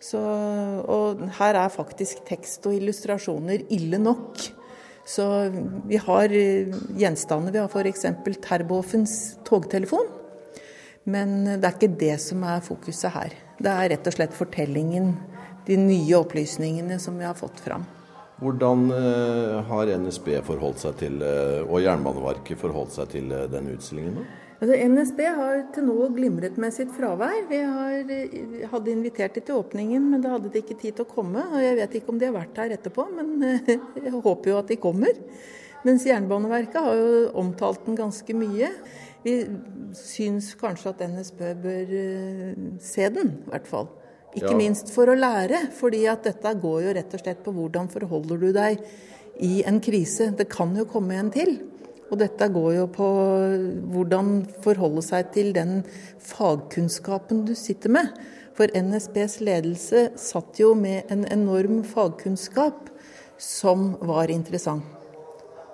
Så, 0.00 0.20
og 0.20 1.26
her 1.40 1.58
er 1.60 1.74
faktisk 1.74 2.22
tekst 2.28 2.64
og 2.70 2.78
illustrasjoner 2.78 3.66
ille 3.74 3.98
nok. 4.00 4.46
Så 5.10 5.26
vi 5.90 5.98
har 6.00 6.30
eh, 6.30 6.70
gjenstander. 7.02 7.56
Vi 7.56 7.64
har 7.64 7.72
f.eks. 7.72 8.06
Terboffens 8.46 9.18
togtelefon. 9.48 10.19
Men 11.10 11.38
det 11.48 11.64
er 11.64 11.76
ikke 11.76 11.94
det 12.00 12.16
som 12.22 12.44
er 12.46 12.62
fokuset 12.64 13.12
her. 13.14 13.38
Det 13.60 13.70
er 13.70 13.90
rett 13.94 14.10
og 14.10 14.16
slett 14.16 14.36
fortellingen, 14.36 15.14
de 15.66 15.78
nye 15.80 16.20
opplysningene 16.20 16.98
som 17.02 17.18
vi 17.18 17.26
har 17.28 17.36
fått 17.38 17.60
fram. 17.64 17.84
Hvordan 18.40 18.86
eh, 18.96 19.56
har 19.68 19.90
NSB 20.00 20.30
forholdt 20.46 20.80
seg 20.80 20.94
til, 21.02 21.18
eh, 21.20 21.58
og 21.66 21.82
Jernbaneverket 21.84 22.60
forholdt 22.60 22.94
seg 22.96 23.10
til 23.12 23.34
eh, 23.36 23.48
denne 23.52 23.74
utstillingen? 23.76 24.16
da? 24.16 24.38
Altså, 24.60 24.76
NSB 24.92 25.20
har 25.36 25.60
til 25.74 25.86
nå 25.88 26.08
glimret 26.16 26.56
med 26.60 26.72
sitt 26.72 26.90
fravær. 26.92 27.36
Vi 27.48 27.60
har, 27.60 28.10
hadde 28.72 28.92
invitert 28.92 29.36
dem 29.36 29.44
til 29.48 29.60
åpningen, 29.60 30.08
men 30.12 30.24
da 30.24 30.34
hadde 30.34 30.52
de 30.52 30.60
ikke 30.60 30.76
tid 30.80 30.96
til 30.96 31.06
å 31.06 31.12
komme. 31.12 31.44
Og 31.48 31.64
jeg 31.64 31.78
vet 31.78 31.96
ikke 31.96 32.12
om 32.12 32.20
de 32.20 32.28
har 32.28 32.36
vært 32.36 32.60
her 32.60 32.74
etterpå, 32.76 33.06
men 33.16 33.30
jeg 34.04 34.12
håper 34.16 34.52
jo 34.52 34.58
at 34.60 34.72
de 34.72 34.80
kommer. 34.80 35.20
Mens 35.86 36.04
Jernbaneverket 36.04 36.80
har 36.84 36.98
jo 36.98 37.30
omtalt 37.40 37.86
den 37.86 37.96
ganske 37.96 38.34
mye. 38.36 38.68
Vi 39.24 39.34
syns 39.96 40.52
kanskje 40.60 40.92
at 40.92 41.02
NSB 41.08 41.40
bør 41.62 41.94
eh, 42.00 42.60
se 42.84 43.08
den, 43.12 43.34
i 43.46 43.50
hvert 43.52 43.68
fall. 43.68 43.88
Ikke 44.36 44.52
Ja. 44.52 44.56
minst 44.56 44.92
for 44.94 45.10
å 45.10 45.16
lære, 45.18 45.72
fordi 45.74 46.04
at 46.06 46.22
dette 46.22 46.52
går 46.62 46.82
jo 46.84 46.92
rett 46.94 47.14
og 47.14 47.20
slett 47.24 47.42
på 47.42 47.52
hvordan 47.52 47.88
forholder 47.90 48.38
du 48.40 48.52
deg 48.52 48.78
i 49.40 49.62
en 49.66 49.80
krise. 49.80 50.30
Det 50.36 50.48
kan 50.48 50.76
jo 50.76 50.84
komme 50.84 51.16
en 51.18 51.30
til. 51.30 51.58
Og 52.10 52.18
dette 52.18 52.48
går 52.52 52.74
jo 52.74 52.86
på 52.90 53.08
hvordan 53.92 54.46
forholde 54.62 55.02
seg 55.02 55.32
til 55.32 55.52
den 55.52 55.84
fagkunnskapen 56.18 57.44
du 57.46 57.54
sitter 57.54 57.90
med. 57.90 58.08
For 58.54 58.66
NSBs 58.74 59.40
ledelse 59.46 60.10
satt 60.18 60.58
jo 60.60 60.74
med 60.74 61.10
en 61.10 61.24
enorm 61.24 61.82
fagkunnskap 61.86 62.90
som 63.38 63.96
var 64.02 64.30
interessant. 64.30 64.99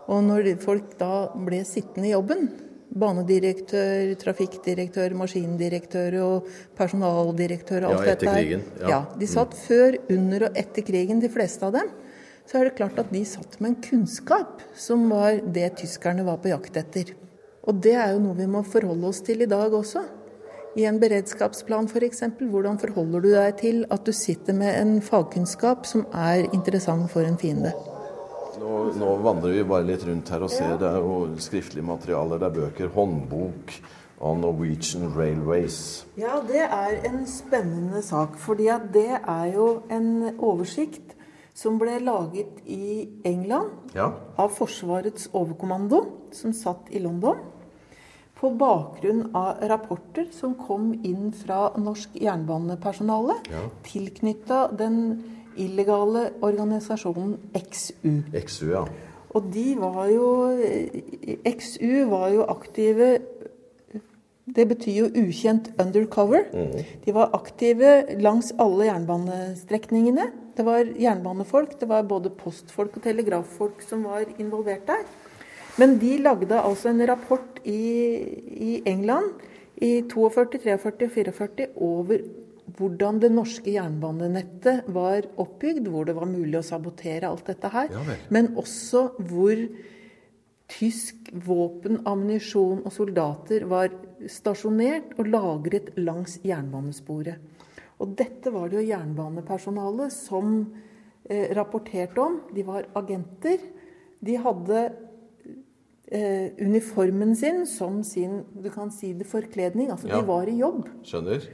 Og 0.07 0.23
når 0.23 0.53
folk 0.63 0.95
da 1.01 1.29
ble 1.35 1.65
sittende 1.67 2.11
i 2.11 2.15
jobben, 2.15 2.49
banedirektør, 2.97 4.15
trafikkdirektør, 4.21 5.15
maskindirektør 5.19 6.17
og 6.23 6.51
personaldirektør 6.79 7.89
og 7.89 7.97
Ja, 7.97 7.99
alt 7.99 8.11
etter 8.13 8.15
dette 8.15 8.31
etter 8.31 8.35
krigen, 8.39 8.67
ja. 8.81 8.89
Ja, 8.93 9.01
de 9.19 9.29
satt 9.31 9.57
før, 9.59 9.99
under 10.15 10.49
og 10.49 10.61
etter 10.63 10.87
krigen, 10.87 11.21
de 11.21 11.31
fleste 11.33 11.67
av 11.67 11.75
dem. 11.77 11.91
Så 12.47 12.61
er 12.61 12.69
det 12.69 12.77
klart 12.79 12.99
at 13.03 13.11
de 13.11 13.25
satt 13.27 13.59
med 13.59 13.73
en 13.73 13.81
kunnskap 13.83 14.63
som 14.79 15.09
var 15.11 15.41
det 15.43 15.73
tyskerne 15.83 16.25
var 16.27 16.39
på 16.43 16.53
jakt 16.53 16.79
etter. 16.79 17.11
Og 17.67 17.83
det 17.83 17.97
er 17.99 18.15
jo 18.15 18.23
noe 18.23 18.39
vi 18.39 18.47
må 18.47 18.63
forholde 18.63 19.11
oss 19.11 19.25
til 19.27 19.43
i 19.43 19.51
dag 19.51 19.75
også. 19.75 20.05
I 20.77 20.85
en 20.87 21.01
beredskapsplan 21.03 21.89
f.eks. 21.91 22.23
Hvordan 22.39 22.79
forholder 22.79 23.25
du 23.25 23.31
deg 23.33 23.59
til 23.59 23.83
at 23.91 24.07
du 24.07 24.13
sitter 24.15 24.55
med 24.55 24.77
en 24.79 24.99
fagkunnskap 25.03 25.89
som 25.89 26.07
er 26.15 26.47
interessant 26.53 27.11
for 27.11 27.27
en 27.27 27.39
fiende? 27.41 27.75
Nå, 28.66 28.78
nå 28.99 29.12
vandrer 29.23 29.52
vi 29.54 29.64
bare 29.68 29.87
litt 29.87 30.02
rundt 30.08 30.30
her 30.32 30.42
og 30.42 30.50
ser. 30.50 30.73
Det 30.80 30.88
er 30.88 30.99
jo 30.99 31.18
skriftlige 31.38 31.87
materialer, 31.87 32.40
det 32.42 32.49
er 32.49 32.56
bøker, 32.56 32.88
håndbok 32.96 33.75
on 34.26 34.40
Norwegian 34.42 35.12
Railways. 35.14 36.06
Ja, 36.18 36.40
det 36.49 36.64
er 36.64 36.96
en 37.06 37.26
spennende 37.30 38.02
sak. 38.02 38.38
fordi 38.42 38.66
at 38.73 38.88
det 38.92 39.20
er 39.20 39.52
jo 39.54 39.82
en 39.90 40.38
oversikt 40.38 41.14
som 41.56 41.78
ble 41.78 41.99
laget 42.00 42.58
i 42.66 43.08
England 43.25 43.94
Ja. 43.94 44.11
av 44.38 44.50
Forsvarets 44.56 45.28
overkommando, 45.32 46.06
som 46.32 46.52
satt 46.52 46.90
i 46.90 46.99
London. 46.99 47.37
På 48.37 48.50
bakgrunn 48.50 49.30
av 49.35 49.62
rapporter 49.62 50.26
som 50.32 50.54
kom 50.54 50.92
inn 51.04 51.32
fra 51.32 51.70
norsk 51.78 52.18
jernbanepersonale 52.20 53.38
Ja. 53.50 53.62
tilknytta 53.85 54.76
den 54.76 55.23
illegale 55.57 56.31
organisasjonen 56.45 57.37
XU. 57.57 58.23
XU, 58.33 58.71
ja. 58.71 58.85
Og 59.37 59.49
de 59.53 59.67
var 59.79 60.07
jo 60.09 60.29
XU 61.45 62.07
var 62.11 62.31
jo 62.33 62.47
aktive 62.49 63.19
Det 64.57 64.63
betyr 64.71 64.95
jo 64.95 65.07
ukjent 65.27 65.73
undercover. 65.83 66.45
De 67.05 67.13
var 67.13 67.33
aktive 67.35 68.21
langs 68.23 68.53
alle 68.63 68.87
jernbanestrekningene. 68.87 70.29
Det 70.57 70.65
var 70.65 70.87
jernbanefolk, 70.87 71.75
det 71.81 71.89
var 71.91 72.07
både 72.07 72.31
postfolk 72.31 72.95
og 72.97 73.03
telegraffolk 73.03 73.83
som 73.83 74.07
var 74.07 74.23
involvert 74.39 74.87
der. 74.87 75.03
Men 75.77 75.99
de 75.99 76.15
lagde 76.23 76.57
altså 76.57 76.89
en 76.89 77.03
rapport 77.11 77.59
i, 77.65 77.83
i 78.71 78.83
England 78.87 79.35
i 79.83 80.07
42, 80.09 80.47
43 80.63 81.11
og 81.11 81.13
44 81.13 81.67
over 81.77 82.23
hvordan 82.76 83.20
det 83.23 83.30
norske 83.30 83.70
jernbanenettet 83.70 84.88
var 84.92 85.28
oppbygd, 85.38 85.87
hvor 85.92 86.08
det 86.08 86.16
var 86.18 86.26
mulig 86.26 86.58
å 86.58 86.66
sabotere 86.66 87.28
alt 87.28 87.46
dette 87.46 87.70
her. 87.70 87.92
Ja. 87.94 88.16
Men 88.35 88.54
også 88.58 89.08
hvor 89.28 89.61
tysk 90.66 91.30
våpen, 91.46 92.00
ammunisjon 92.08 92.82
og 92.82 92.90
soldater 92.94 93.66
var 93.70 93.92
stasjonert 94.30 95.14
og 95.20 95.30
lagret 95.30 95.92
langs 96.00 96.40
jernbanesporet. 96.46 97.38
Og 98.02 98.16
dette 98.18 98.50
var 98.52 98.68
det 98.68 98.80
jo 98.80 98.88
jernbanepersonalet 98.90 100.12
som 100.12 100.58
eh, 101.30 101.54
rapporterte 101.56 102.20
om. 102.20 102.40
De 102.52 102.64
var 102.66 102.88
agenter. 102.99 103.62
De 104.20 104.35
hadde 104.42 104.82
eh, 106.11 106.50
uniformen 106.61 107.32
sin 107.38 107.62
som 107.70 108.02
sin 108.04 108.42
du 108.52 108.68
kan 108.75 108.90
si 108.92 109.14
det, 109.14 109.28
forkledning. 109.30 109.90
Altså 109.94 110.11
Ja. 110.11 110.20
de 110.20 110.26
var 110.26 110.50
i 110.50 110.58
jobb. 110.58 110.88
Skjønner. 111.06 111.46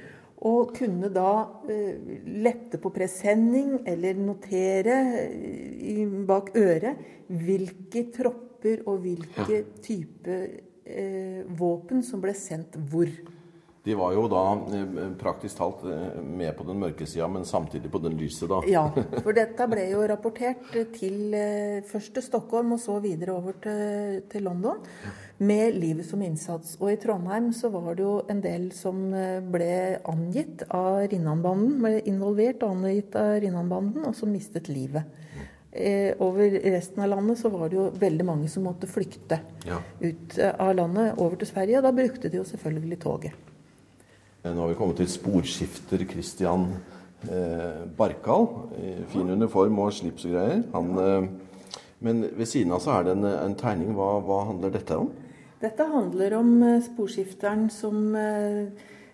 Og 0.48 0.72
kunne 0.74 1.06
da 1.14 1.44
eh, 1.70 2.18
lette 2.42 2.80
på 2.82 2.90
presenning 2.94 3.76
eller 3.86 4.18
notere 4.18 4.96
eh, 5.20 5.76
i, 5.92 6.06
bak 6.26 6.50
øret 6.58 7.04
hvilke 7.30 8.08
tropper 8.14 8.82
og 8.90 9.04
hvilke 9.04 9.60
type 9.84 10.38
eh, 10.82 11.44
våpen 11.46 12.02
som 12.06 12.22
ble 12.24 12.34
sendt 12.34 12.78
hvor. 12.90 13.12
De 13.84 13.94
var 13.98 14.12
jo 14.14 14.28
da 14.30 14.40
eh, 14.76 14.98
praktisk 15.18 15.58
talt 15.58 15.80
eh, 15.90 16.20
med 16.22 16.52
på 16.54 16.62
den 16.68 16.78
mørke 16.78 17.06
sida, 17.08 17.26
men 17.26 17.42
samtidig 17.48 17.90
på 17.90 17.98
den 18.04 18.14
lyse, 18.14 18.46
da. 18.46 18.60
Ja, 18.70 18.84
for 19.24 19.34
dette 19.34 19.66
ble 19.70 19.88
jo 19.90 20.04
rapportert 20.06 20.68
til 20.94 21.34
eh, 21.34 21.80
først 21.90 22.14
til 22.14 22.22
Stockholm 22.22 22.76
og 22.76 22.82
så 22.84 23.00
videre 23.02 23.34
over 23.34 23.58
til, 23.64 24.22
til 24.30 24.46
London 24.46 24.78
med 25.42 25.74
livet 25.82 26.06
som 26.06 26.22
innsats. 26.22 26.76
Og 26.78 26.92
i 26.92 27.00
Trondheim 27.02 27.50
så 27.58 27.72
var 27.74 27.98
det 27.98 28.06
jo 28.06 28.14
en 28.30 28.44
del 28.44 28.70
som 28.76 29.02
ble 29.50 29.72
angitt 30.06 30.62
av 30.70 31.00
Rinnanbanden, 31.10 31.80
ble 31.82 31.96
involvert 32.06 32.62
og 32.62 32.76
angitt 32.76 33.18
av 33.18 33.40
Rinnanbanden, 33.42 34.06
og 34.06 34.14
som 34.14 34.30
mistet 34.30 34.70
livet. 34.70 35.10
Over 36.22 36.52
resten 36.70 37.02
av 37.02 37.08
landet 37.16 37.40
så 37.40 37.50
var 37.50 37.70
det 37.72 37.80
jo 37.80 37.88
veldig 37.98 38.26
mange 38.28 38.50
som 38.52 38.68
måtte 38.68 38.86
flykte 38.86 39.40
Ja. 39.66 39.80
ut 40.04 40.36
av 40.52 40.74
landet 40.76 41.18
over 41.18 41.40
til 41.40 41.48
Sverige. 41.50 41.80
og 41.80 41.88
Da 41.88 41.96
brukte 41.96 42.28
de 42.30 42.38
jo 42.38 42.44
selvfølgelig 42.44 43.00
toget. 43.02 43.48
Eh, 44.42 44.50
Nå 44.54 44.60
har 44.60 44.72
vi 44.72 44.78
kommet 44.78 44.98
til 44.98 45.10
sporskifter 45.10 46.02
Christian 46.10 46.68
eh, 47.30 47.86
Barkal. 47.96 48.48
Fin 49.12 49.30
uniform 49.30 49.78
og 49.84 49.92
slips 49.94 50.26
og 50.26 50.34
greier. 50.34 50.62
Han, 50.74 50.94
eh, 50.98 51.76
men 52.02 52.24
ved 52.34 52.48
siden 52.50 52.74
av 52.74 52.82
så 52.82 52.96
er 52.98 53.06
det 53.06 53.16
en, 53.18 53.28
en 53.30 53.58
tegning. 53.58 53.94
Hva, 53.94 54.16
hva 54.26 54.44
handler 54.50 54.74
dette 54.74 54.98
om? 54.98 55.12
Dette 55.62 55.86
handler 55.86 56.34
om 56.40 56.56
eh, 56.66 56.80
sporskifteren 56.82 57.68
som 57.70 58.16
eh, 58.18 58.64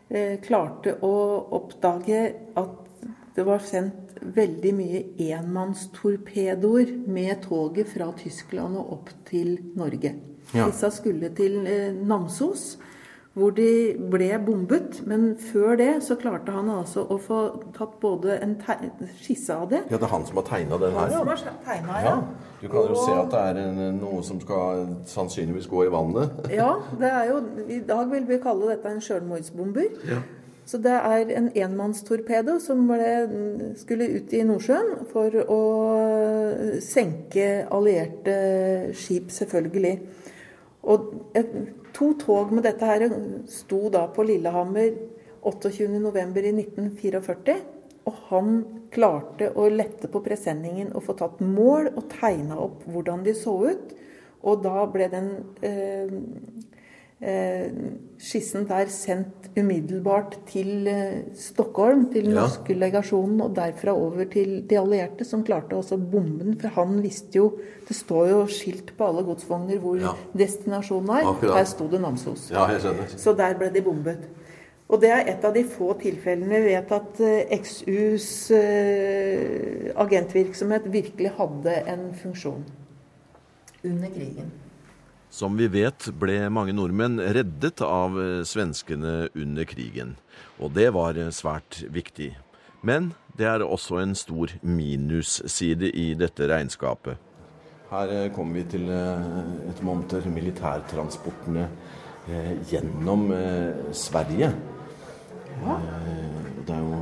eh, 0.09 0.37
klarte 0.41 0.97
å 1.05 1.15
oppdage 1.59 2.23
at 2.57 3.03
det 3.37 3.45
var 3.47 3.61
sendt 3.63 4.17
veldig 4.35 4.71
mye 4.75 5.03
enmannstorpedoer 5.29 6.95
med 7.07 7.45
toget 7.45 7.93
fra 7.93 8.09
Tyskland 8.19 8.81
og 8.81 8.97
opp 8.97 9.13
til 9.29 9.59
Norge. 9.79 10.15
Ja. 10.57 10.65
Disse 10.65 10.89
skulle 10.97 11.29
til 11.37 11.61
Namsos, 12.09 12.79
hvor 13.39 13.55
de 13.57 13.71
ble 14.11 14.29
bombet. 14.45 15.01
Men 15.07 15.31
før 15.53 15.77
det 15.81 15.91
så 16.07 16.19
klarte 16.21 16.55
han 16.55 16.71
altså 16.73 17.07
å 17.07 17.19
få 17.23 17.41
tatt 17.77 17.99
både 18.03 18.39
en 18.45 18.57
skisse 19.21 19.55
av 19.55 19.69
det 19.73 19.85
Ja, 19.89 19.97
det 19.97 20.07
er 20.07 20.13
han 20.13 20.27
som 20.27 20.41
har 20.41 20.49
tegna 20.49 20.81
den 20.83 20.97
her, 20.97 21.13
som 21.15 21.31
har 21.33 21.45
tegna, 21.67 22.01
ja. 22.03 22.15
ja. 22.15 22.49
Du 22.59 22.67
kan 22.69 22.89
jo 22.91 22.99
se 22.99 23.15
at 23.15 23.31
det 23.31 23.45
er 23.53 23.61
en, 23.63 24.01
noe 24.01 24.23
som 24.27 24.41
skal 24.43 24.89
sannsynligvis 25.07 25.71
gå 25.71 25.87
i 25.87 25.93
vannet. 25.95 26.43
Ja, 26.59 26.73
det 26.99 27.13
er 27.13 27.31
jo 27.31 27.39
I 27.71 27.79
dag 27.87 28.11
vil 28.11 28.27
vi 28.29 28.41
kalle 28.43 28.73
dette 28.75 28.91
en 28.91 29.05
sjølmordsbomber. 29.05 29.95
Så 30.69 30.77
det 30.85 30.93
er 30.93 31.31
en 31.39 31.47
enmannstorpedo 31.57 32.59
som 32.61 32.83
ble, 32.91 33.13
skulle 33.81 34.11
ut 34.19 34.33
i 34.37 34.43
Nordsjøen 34.45 35.07
for 35.09 35.33
å 35.49 35.61
senke 36.85 37.47
allierte 37.73 38.35
skip, 38.99 39.31
selvfølgelig. 39.33 39.95
Og 40.93 41.09
et, 41.37 41.55
to 41.99 42.13
tog 42.21 42.53
med 42.55 42.63
dette 42.69 42.87
her 42.87 43.05
sto 43.51 43.89
da 43.91 44.07
på 44.15 44.23
Lillehammer 44.29 44.93
28.11. 45.43 46.39
i 46.47 46.53
1944. 46.63 47.57
Og 48.09 48.21
han 48.31 48.53
klarte 48.95 49.51
å 49.59 49.67
lette 49.73 50.09
på 50.09 50.23
presenningen 50.25 50.95
og 50.97 51.05
få 51.09 51.17
tatt 51.19 51.43
mål 51.45 51.91
og 51.93 52.07
tegna 52.15 52.57
opp 52.63 52.87
hvordan 52.89 53.25
de 53.27 53.35
så 53.37 53.57
ut. 53.69 53.97
Og 54.47 54.63
da 54.65 54.87
ble 54.89 55.09
den 55.13 55.31
eh, 55.67 56.15
skissen 57.21 58.67
der 58.69 58.87
sendt 58.95 59.49
umiddelbart 59.59 60.37
til 60.47 60.87
eh, 60.87 61.25
Stockholm, 61.35 62.05
til 62.13 62.25
den 62.29 62.35
Ja. 62.37 62.45
norske 62.45 62.75
legasjonen, 62.79 63.41
og 63.43 63.57
derfra 63.57 63.91
over 63.93 64.25
til 64.31 64.63
de 64.71 64.79
allierte, 64.79 65.25
som 65.25 65.43
klarte 65.45 65.75
også 65.75 65.97
bomben. 65.99 66.55
For 66.61 66.69
han 66.69 67.03
visste 67.03 67.37
jo 67.41 67.53
Det 67.89 67.97
står 67.97 68.29
jo 68.29 68.47
skilt 68.47 68.93
på 68.99 69.07
alle 69.09 69.23
godsvogner 69.25 69.79
hvor 69.81 69.97
Ja. 69.97 70.13
destinasjonen 70.37 71.09
er. 71.11 71.27
Akkurat. 71.27 71.57
Her 71.57 71.65
sto 71.65 71.89
det 71.89 72.01
Namsos. 72.01 72.51
Ja. 72.51 72.67
Så 73.17 73.33
der 73.37 73.55
ble 73.59 73.71
de 73.75 73.83
bombet. 73.83 74.19
Og 74.91 75.01
det 75.01 75.11
er 75.11 75.25
et 75.29 75.45
av 75.45 75.55
de 75.55 75.65
få 75.65 75.95
tilfellene 76.01 76.49
vi 76.63 76.75
vet 76.75 76.93
at 76.93 77.21
eh, 77.21 77.59
XUs 77.63 78.51
eh, 78.51 79.93
agentvirksomhet 79.97 80.83
virkelig 80.93 81.31
hadde 81.39 81.75
en 81.89 82.15
funksjon 82.23 82.65
under 83.85 84.09
krigen. 84.09 84.53
Som 85.31 85.59
vi 85.61 85.67
vet 85.69 86.07
ble 86.17 86.39
mange 86.49 86.73
nordmenn 86.73 87.21
reddet 87.21 87.83
av 87.85 88.15
eh, 88.17 88.43
svenskene 88.49 89.29
under 89.37 89.67
krigen. 89.69 90.15
Og 90.57 90.73
det 90.73 90.89
var 90.97 91.19
eh, 91.21 91.29
svært 91.35 91.83
viktig. 91.93 92.31
Men 92.81 93.11
det 93.37 93.45
er 93.51 93.65
også 93.65 94.01
en 94.01 94.15
stor 94.17 94.55
minusside 94.65 95.91
i 95.93 96.15
dette 96.17 96.49
regnskapet. 96.49 97.21
Her 97.91 98.15
eh, 98.15 98.31
kommer 98.33 98.63
vi 98.63 98.65
til 98.73 98.89
et 98.89 99.83
monter 99.85 100.25
militærtransportene 100.33 101.69
gjennom 102.69 103.31
Sverige. 103.97 104.51
Det 105.57 106.75
er 106.75 106.83
jo 106.85 106.99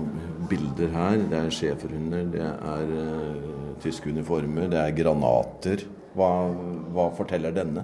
bilder 0.47 0.93
her. 0.93 1.17
Det 1.31 1.41
er 1.41 1.51
schæferhunder, 1.51 2.29
det 2.31 2.45
er 2.47 2.93
tyske 3.83 4.13
uniformer, 4.15 4.69
det 4.71 4.79
er 4.79 4.95
granater. 4.95 5.83
Hva, 6.15 6.31
hva 6.95 7.09
forteller 7.19 7.57
denne? 7.57 7.83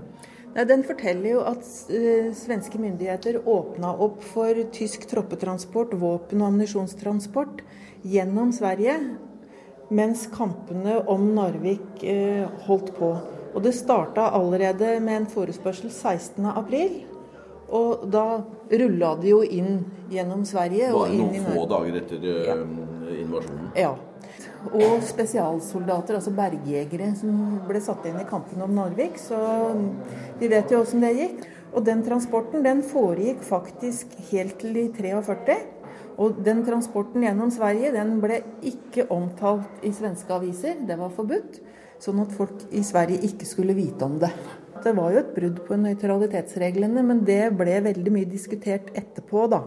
Nei, 0.53 0.65
Den 0.69 0.83
forteller 0.85 1.31
jo 1.31 1.43
at 1.49 1.65
eh, 1.89 2.31
svenske 2.37 2.79
myndigheter 2.81 3.41
åpna 3.49 3.95
opp 4.05 4.23
for 4.35 4.59
tysk 4.75 5.07
troppetransport, 5.11 5.95
våpen- 5.97 6.43
og 6.43 6.51
ammunisjonstransport 6.51 7.63
gjennom 8.05 8.53
Sverige 8.53 8.99
mens 9.93 10.27
kampene 10.33 10.99
om 11.09 11.31
Narvik 11.37 12.05
eh, 12.05 12.45
holdt 12.67 12.93
på. 12.97 13.15
Og 13.53 13.65
det 13.65 13.75
starta 13.77 14.31
allerede 14.33 14.95
med 15.05 15.23
en 15.23 15.27
forespørsel 15.29 15.91
16.4. 15.93 17.03
Og 17.73 18.07
da 18.13 18.43
rulla 18.73 19.15
det 19.21 19.31
jo 19.33 19.41
inn 19.45 19.83
gjennom 20.13 20.45
Sverige 20.49 20.91
Bare 20.93 21.13
noen 21.17 21.37
i 21.37 21.45
få 21.45 21.65
dager 21.69 22.01
etter 22.03 22.25
eh, 22.29 22.49
Ja. 22.49 22.57
invasjonen. 23.23 23.69
Ja. 23.77 23.95
Og 24.71 25.03
spesialsoldater, 25.05 26.17
altså 26.19 26.31
bergjegere, 26.37 27.11
som 27.19 27.59
ble 27.67 27.81
satt 27.83 28.07
inn 28.07 28.21
i 28.21 28.29
kampen 28.29 28.63
om 28.63 28.73
Narvik. 28.77 29.19
Så 29.19 29.37
vi 30.39 30.51
vet 30.53 30.71
jo 30.71 30.85
åssen 30.85 31.03
det 31.03 31.13
gikk. 31.19 31.45
Og 31.73 31.85
den 31.87 32.03
transporten 32.05 32.65
den 32.65 32.83
foregikk 32.85 33.43
faktisk 33.49 34.13
helt 34.31 34.59
til 34.61 34.77
i 34.77 34.89
43. 34.95 35.57
Og 36.23 36.43
den 36.45 36.61
transporten 36.67 37.25
gjennom 37.25 37.51
Sverige 37.51 37.95
den 37.95 38.19
ble 38.23 38.43
ikke 38.69 39.09
omtalt 39.13 39.85
i 39.87 39.93
svenske 39.97 40.35
aviser. 40.37 40.83
Det 40.87 40.99
var 41.01 41.15
forbudt. 41.17 41.63
Sånn 42.03 42.21
at 42.23 42.35
folk 42.35 42.67
i 42.75 42.83
Sverige 42.87 43.23
ikke 43.29 43.47
skulle 43.49 43.77
vite 43.79 44.05
om 44.05 44.19
det. 44.23 44.31
Det 44.83 44.93
var 44.97 45.13
jo 45.15 45.21
et 45.21 45.35
brudd 45.37 45.61
på 45.63 45.79
nøytralitetsreglene, 45.79 47.05
men 47.07 47.23
det 47.27 47.53
ble 47.55 47.77
veldig 47.85 48.13
mye 48.15 48.29
diskutert 48.29 48.89
etterpå, 48.99 49.45
da. 49.53 49.63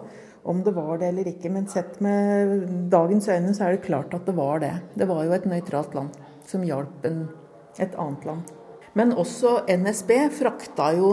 Om 0.45 0.61
det 0.63 0.75
var 0.75 0.99
det 1.01 1.09
eller 1.09 1.29
ikke. 1.31 1.49
Men 1.49 1.65
sett 1.67 1.97
med 2.05 2.67
dagens 2.93 3.27
øyne 3.29 3.53
så 3.57 3.65
er 3.65 3.75
det 3.75 3.87
klart 3.87 4.13
at 4.13 4.27
det 4.27 4.35
var 4.37 4.61
det. 4.61 4.73
Det 4.93 5.07
var 5.09 5.23
jo 5.25 5.33
et 5.33 5.47
nøytralt 5.49 5.97
land 5.97 6.21
som 6.45 6.65
hjalp 6.65 7.07
et 7.09 7.97
annet 7.97 8.27
land. 8.29 8.53
Men 8.95 9.11
også 9.19 9.65
NSB 9.67 10.11
frakta 10.37 10.91
jo 10.95 11.09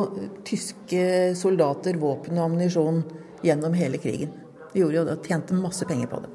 tyske 0.47 1.33
soldater 1.39 1.97
våpen 1.99 2.39
og 2.39 2.51
ammunisjon 2.51 3.03
gjennom 3.43 3.75
hele 3.75 3.99
krigen. 3.99 4.31
De 4.73 4.85
gjorde 4.85 5.01
jo 5.01 5.09
det 5.09 5.17
og 5.17 5.27
tjente 5.27 5.57
masse 5.59 5.89
penger 5.89 6.13
på 6.13 6.23
det. 6.23 6.31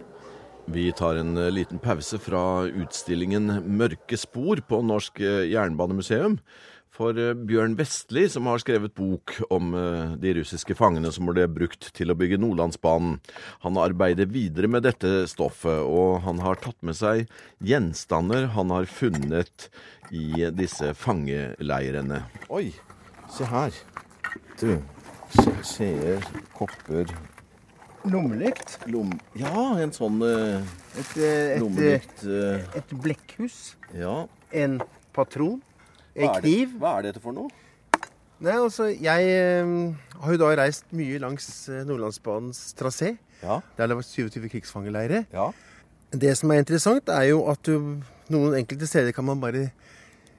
Vi 0.67 0.89
tar 0.91 1.15
en 1.15 1.37
eh, 1.39 1.53
liten 1.53 1.79
pause 1.79 2.19
fra 2.19 2.67
utstillingen 2.67 3.47
'Mørke 3.63 4.17
spor' 4.19 4.59
på 4.67 4.81
Norsk 4.83 5.21
eh, 5.23 5.47
Jernbanemuseum. 5.53 6.35
For 6.97 7.17
eh, 7.21 7.35
Bjørn 7.37 7.75
Vestli, 7.77 8.25
som 8.31 8.49
har 8.49 8.61
skrevet 8.63 8.95
bok 8.97 9.35
om 9.53 9.75
eh, 9.77 10.15
de 10.17 10.33
russiske 10.39 10.75
fangene 10.77 11.11
som 11.13 11.29
ble 11.29 11.45
brukt 11.51 11.91
til 11.97 12.11
å 12.11 12.17
bygge 12.17 12.39
Nordlandsbanen, 12.41 13.19
han 13.65 13.79
arbeider 13.81 14.29
videre 14.33 14.69
med 14.71 14.87
dette 14.87 15.27
stoffet, 15.29 15.85
og 15.85 16.23
han 16.25 16.41
har 16.41 16.59
tatt 16.63 16.79
med 16.81 16.97
seg 16.97 17.27
gjenstander 17.61 18.49
han 18.57 18.73
har 18.73 18.89
funnet 18.89 19.69
i 20.09 20.49
disse 20.55 20.93
fangeleirene. 20.97 22.23
Oi, 22.49 22.71
se 23.29 23.47
her. 23.47 23.81
Du, 24.57 24.71
skjeer, 25.61 26.23
kopper 26.57 27.11
Lommelykt. 28.07 28.77
Lom... 28.87 29.11
Ja, 29.37 29.75
en 29.81 29.91
sånn 29.95 30.21
eh, 30.23 30.61
Et, 30.95 31.13
eh, 31.19 31.55
et, 31.55 31.61
lommelykt 31.61 32.23
eh, 32.23 32.67
et 32.79 32.93
blekkhus. 33.03 33.75
Ja. 33.97 34.27
En 34.55 34.79
patron. 35.15 35.59
Hva 36.17 36.23
En 36.23 36.29
er 36.29 36.41
det- 36.41 36.43
kniv. 36.43 36.75
Hva 36.81 36.97
er 36.97 37.07
dette 37.11 37.21
for 37.23 37.31
noe? 37.37 37.49
Nei, 38.39 38.53
altså, 38.53 38.89
jeg 38.93 39.29
eh, 39.33 39.93
har 40.21 40.33
jo 40.33 40.37
da 40.41 40.49
reist 40.59 40.85
mye 40.93 41.17
langs 41.21 41.47
eh, 41.73 41.83
Nordlandsbanens 41.87 42.73
trasé. 42.77 43.15
Ja. 43.41 43.59
Der 43.77 43.87
det 43.89 43.97
var 43.97 44.05
27 44.05 44.49
krigsfangeleirer. 44.49 45.25
Ja. 45.33 45.51
Det 46.13 46.35
som 46.37 46.51
er 46.53 46.61
interessant, 46.61 47.09
er 47.09 47.29
jo 47.31 47.43
at 47.51 47.61
du, 47.65 47.97
noen 48.33 48.53
enkelte 48.59 48.87
steder 48.89 49.11
kan 49.13 49.25
man 49.25 49.41
bare 49.41 49.63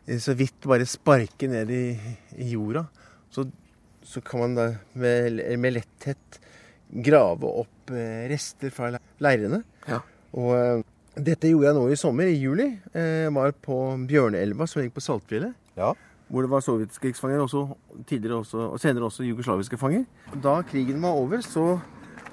eh, 0.07 0.19
så 0.23 0.35
vidt 0.39 0.61
bare 0.67 0.87
sparke 0.87 1.49
ned 1.51 1.71
i, 1.75 1.83
i 2.39 2.53
jorda. 2.55 2.87
Så, 3.35 3.49
så 4.07 4.23
kan 4.25 4.41
man 4.47 4.55
da 4.59 4.69
med, 4.95 5.43
med 5.59 5.75
letthet 5.81 6.39
grave 7.05 7.51
opp 7.65 7.91
eh, 7.93 8.29
rester 8.31 8.71
fra 8.75 8.93
leirene. 9.21 9.63
Ja. 9.91 9.99
Og 10.39 10.55
eh, 10.55 10.87
dette 11.19 11.51
gjorde 11.51 11.67
jeg 11.73 11.77
nå 11.81 11.87
i 11.91 11.99
sommer, 11.99 12.31
i 12.31 12.39
juli. 12.39 12.69
Eh, 12.95 13.25
Jeg 13.27 13.35
var 13.35 13.51
på 13.53 13.75
Bjørneelva, 14.09 14.67
som 14.71 14.81
ligger 14.85 14.95
på 15.01 15.03
Saltfjellet. 15.05 15.59
Ja. 15.79 15.93
Hvor 16.29 16.45
det 16.45 16.51
var 16.53 16.61
sovjetiske 16.61 17.07
krigsfanger, 17.07 17.41
også, 17.41 17.63
også, 18.37 18.59
og 18.75 18.81
senere 18.83 19.07
også 19.09 19.25
jugoslaviske 19.25 19.79
fanger. 19.81 20.05
Da 20.45 20.59
krigen 20.69 21.01
var 21.01 21.17
over, 21.17 21.41
så 21.41 21.79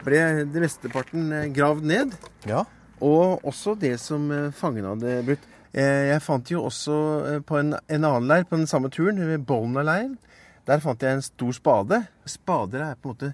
ble 0.04 0.20
det 0.52 0.62
mesteparten 0.66 1.32
eh, 1.32 1.46
gravd 1.56 1.86
ned. 1.88 2.12
Ja. 2.50 2.66
Og 3.00 3.40
også 3.48 3.78
det 3.80 3.94
som 4.04 4.28
eh, 4.36 4.50
fangene 4.52 4.92
hadde 4.96 5.16
brutt. 5.30 5.48
Eh, 5.76 6.10
Jeg 6.12 6.22
fant 6.26 6.52
jo 6.52 6.66
også 6.68 7.42
på 7.48 7.58
en, 7.62 7.74
en 7.88 8.04
annen 8.08 8.28
leir 8.28 8.44
på 8.50 8.58
den 8.60 8.68
samme 8.68 8.90
turen, 8.92 9.18
ved 9.28 9.46
Bolna-leiren. 9.48 10.18
Der 10.68 10.80
fant 10.84 11.02
jeg 11.06 11.14
en 11.14 11.22
stor 11.24 11.52
spade. 11.56 12.02
Spader 12.26 12.82
er 12.90 12.96
på 13.00 13.12
en 13.12 13.16
måte 13.16 13.34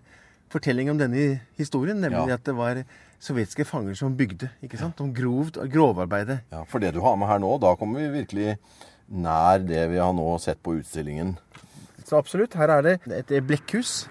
fortelling 0.51 0.89
om 0.91 0.97
denne 0.99 1.39
historien, 1.57 1.97
nemlig 2.03 2.27
Ja. 2.27 2.37
at 2.37 2.43
det 2.45 2.53
var 2.57 2.83
sovjetiske 3.21 3.63
fanger 3.65 3.95
som 3.95 4.15
bygde. 4.17 4.49
ikke 4.61 4.77
sant? 4.77 4.99
Om 5.01 5.13
grovt 5.13 5.57
grovarbeidet. 5.71 6.41
ja. 6.51 6.63
For 6.67 6.79
det 6.79 6.93
du 6.93 6.99
har 7.01 7.15
med 7.15 7.27
her 7.29 7.39
nå, 7.39 7.57
da 7.61 7.75
kommer 7.79 7.99
vi 8.01 8.09
virkelig 8.21 8.57
nær 9.11 9.61
det 9.67 9.83
vi 9.91 9.99
har 10.01 10.13
nå 10.15 10.25
sett 10.39 10.61
på 10.63 10.77
utstillingen. 10.79 11.35
Så 12.07 12.17
absolutt, 12.19 12.55
her 12.59 12.71
er 12.77 12.81
det 12.87 12.95
et 13.19 13.37
blekkhus. 13.47 14.07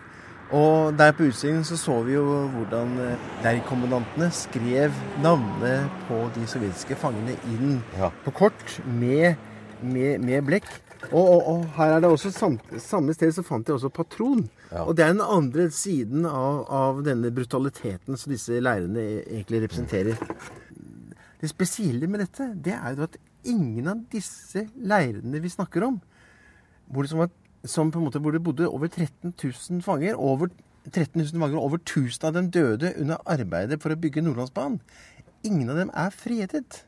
Og 0.51 0.97
der 0.99 1.13
på 1.15 1.29
utstillingen 1.29 1.65
så 1.65 1.77
så 1.79 2.01
vi 2.03 2.17
jo 2.17 2.25
hvordan 2.57 2.97
eh, 2.99 3.27
leirkommandantene 3.45 4.31
skrev 4.35 4.95
navnene 5.23 5.85
på 6.09 6.25
de 6.35 6.47
sovjetiske 6.51 6.97
fangene 6.99 7.37
inn 7.53 7.77
Ja. 7.99 8.09
på 8.25 8.33
kort 8.35 8.81
med, 8.85 9.37
med, 9.83 10.19
med 10.27 10.43
blekk. 10.49 10.67
Og, 11.13 11.23
og, 11.23 11.47
og 11.53 11.63
her 11.79 11.95
er 11.95 12.03
det 12.03 12.11
også 12.11 12.33
samme, 12.35 12.81
samme 12.83 13.15
sted 13.17 13.31
så 13.33 13.45
fant 13.47 13.69
jeg 13.71 13.79
også 13.79 13.93
patron. 13.95 14.43
Ja. 14.73 14.83
Og 14.83 14.97
det 14.99 15.05
er 15.07 15.15
den 15.15 15.23
andre 15.23 15.69
siden 15.73 16.27
av, 16.27 16.65
av 16.67 16.99
denne 17.07 17.31
brutaliteten 17.33 18.19
som 18.19 18.35
disse 18.35 18.59
leirene 18.61 19.07
egentlig 19.23 19.63
representerer. 19.69 20.19
Det 21.41 21.49
spesielle 21.49 22.11
med 22.11 22.21
dette, 22.27 22.51
det 22.59 22.75
er 22.75 22.99
jo 22.99 23.07
at 23.07 23.17
ingen 23.45 23.89
av 23.91 24.03
disse 24.13 24.67
leirene 24.77 25.43
vi 25.43 25.53
snakker 25.53 25.87
om, 25.87 26.01
hvor 26.91 27.07
det, 27.07 27.13
som 27.13 27.23
var, 27.23 27.31
som 27.65 27.93
på 27.93 28.01
en 28.01 28.09
måte, 28.09 28.21
hvor 28.23 28.35
det 28.35 28.43
bodde 28.45 28.69
over 28.69 28.89
13 28.89 29.33
000 29.33 29.83
fanger, 29.85 30.19
over 30.19 30.51
13 30.91 31.21
000 31.21 31.41
fanger, 31.41 31.59
over 31.61 31.79
1000 31.83 32.27
av 32.29 32.37
dem 32.37 32.51
døde 32.51 32.95
under 33.01 33.21
arbeidet 33.27 33.81
for 33.83 33.93
å 33.93 34.01
bygge 34.01 34.25
Nordlandsbanen, 34.25 34.81
ingen 35.47 35.71
av 35.73 35.81
dem 35.81 35.93
er 35.97 36.11
fredet. 36.15 36.83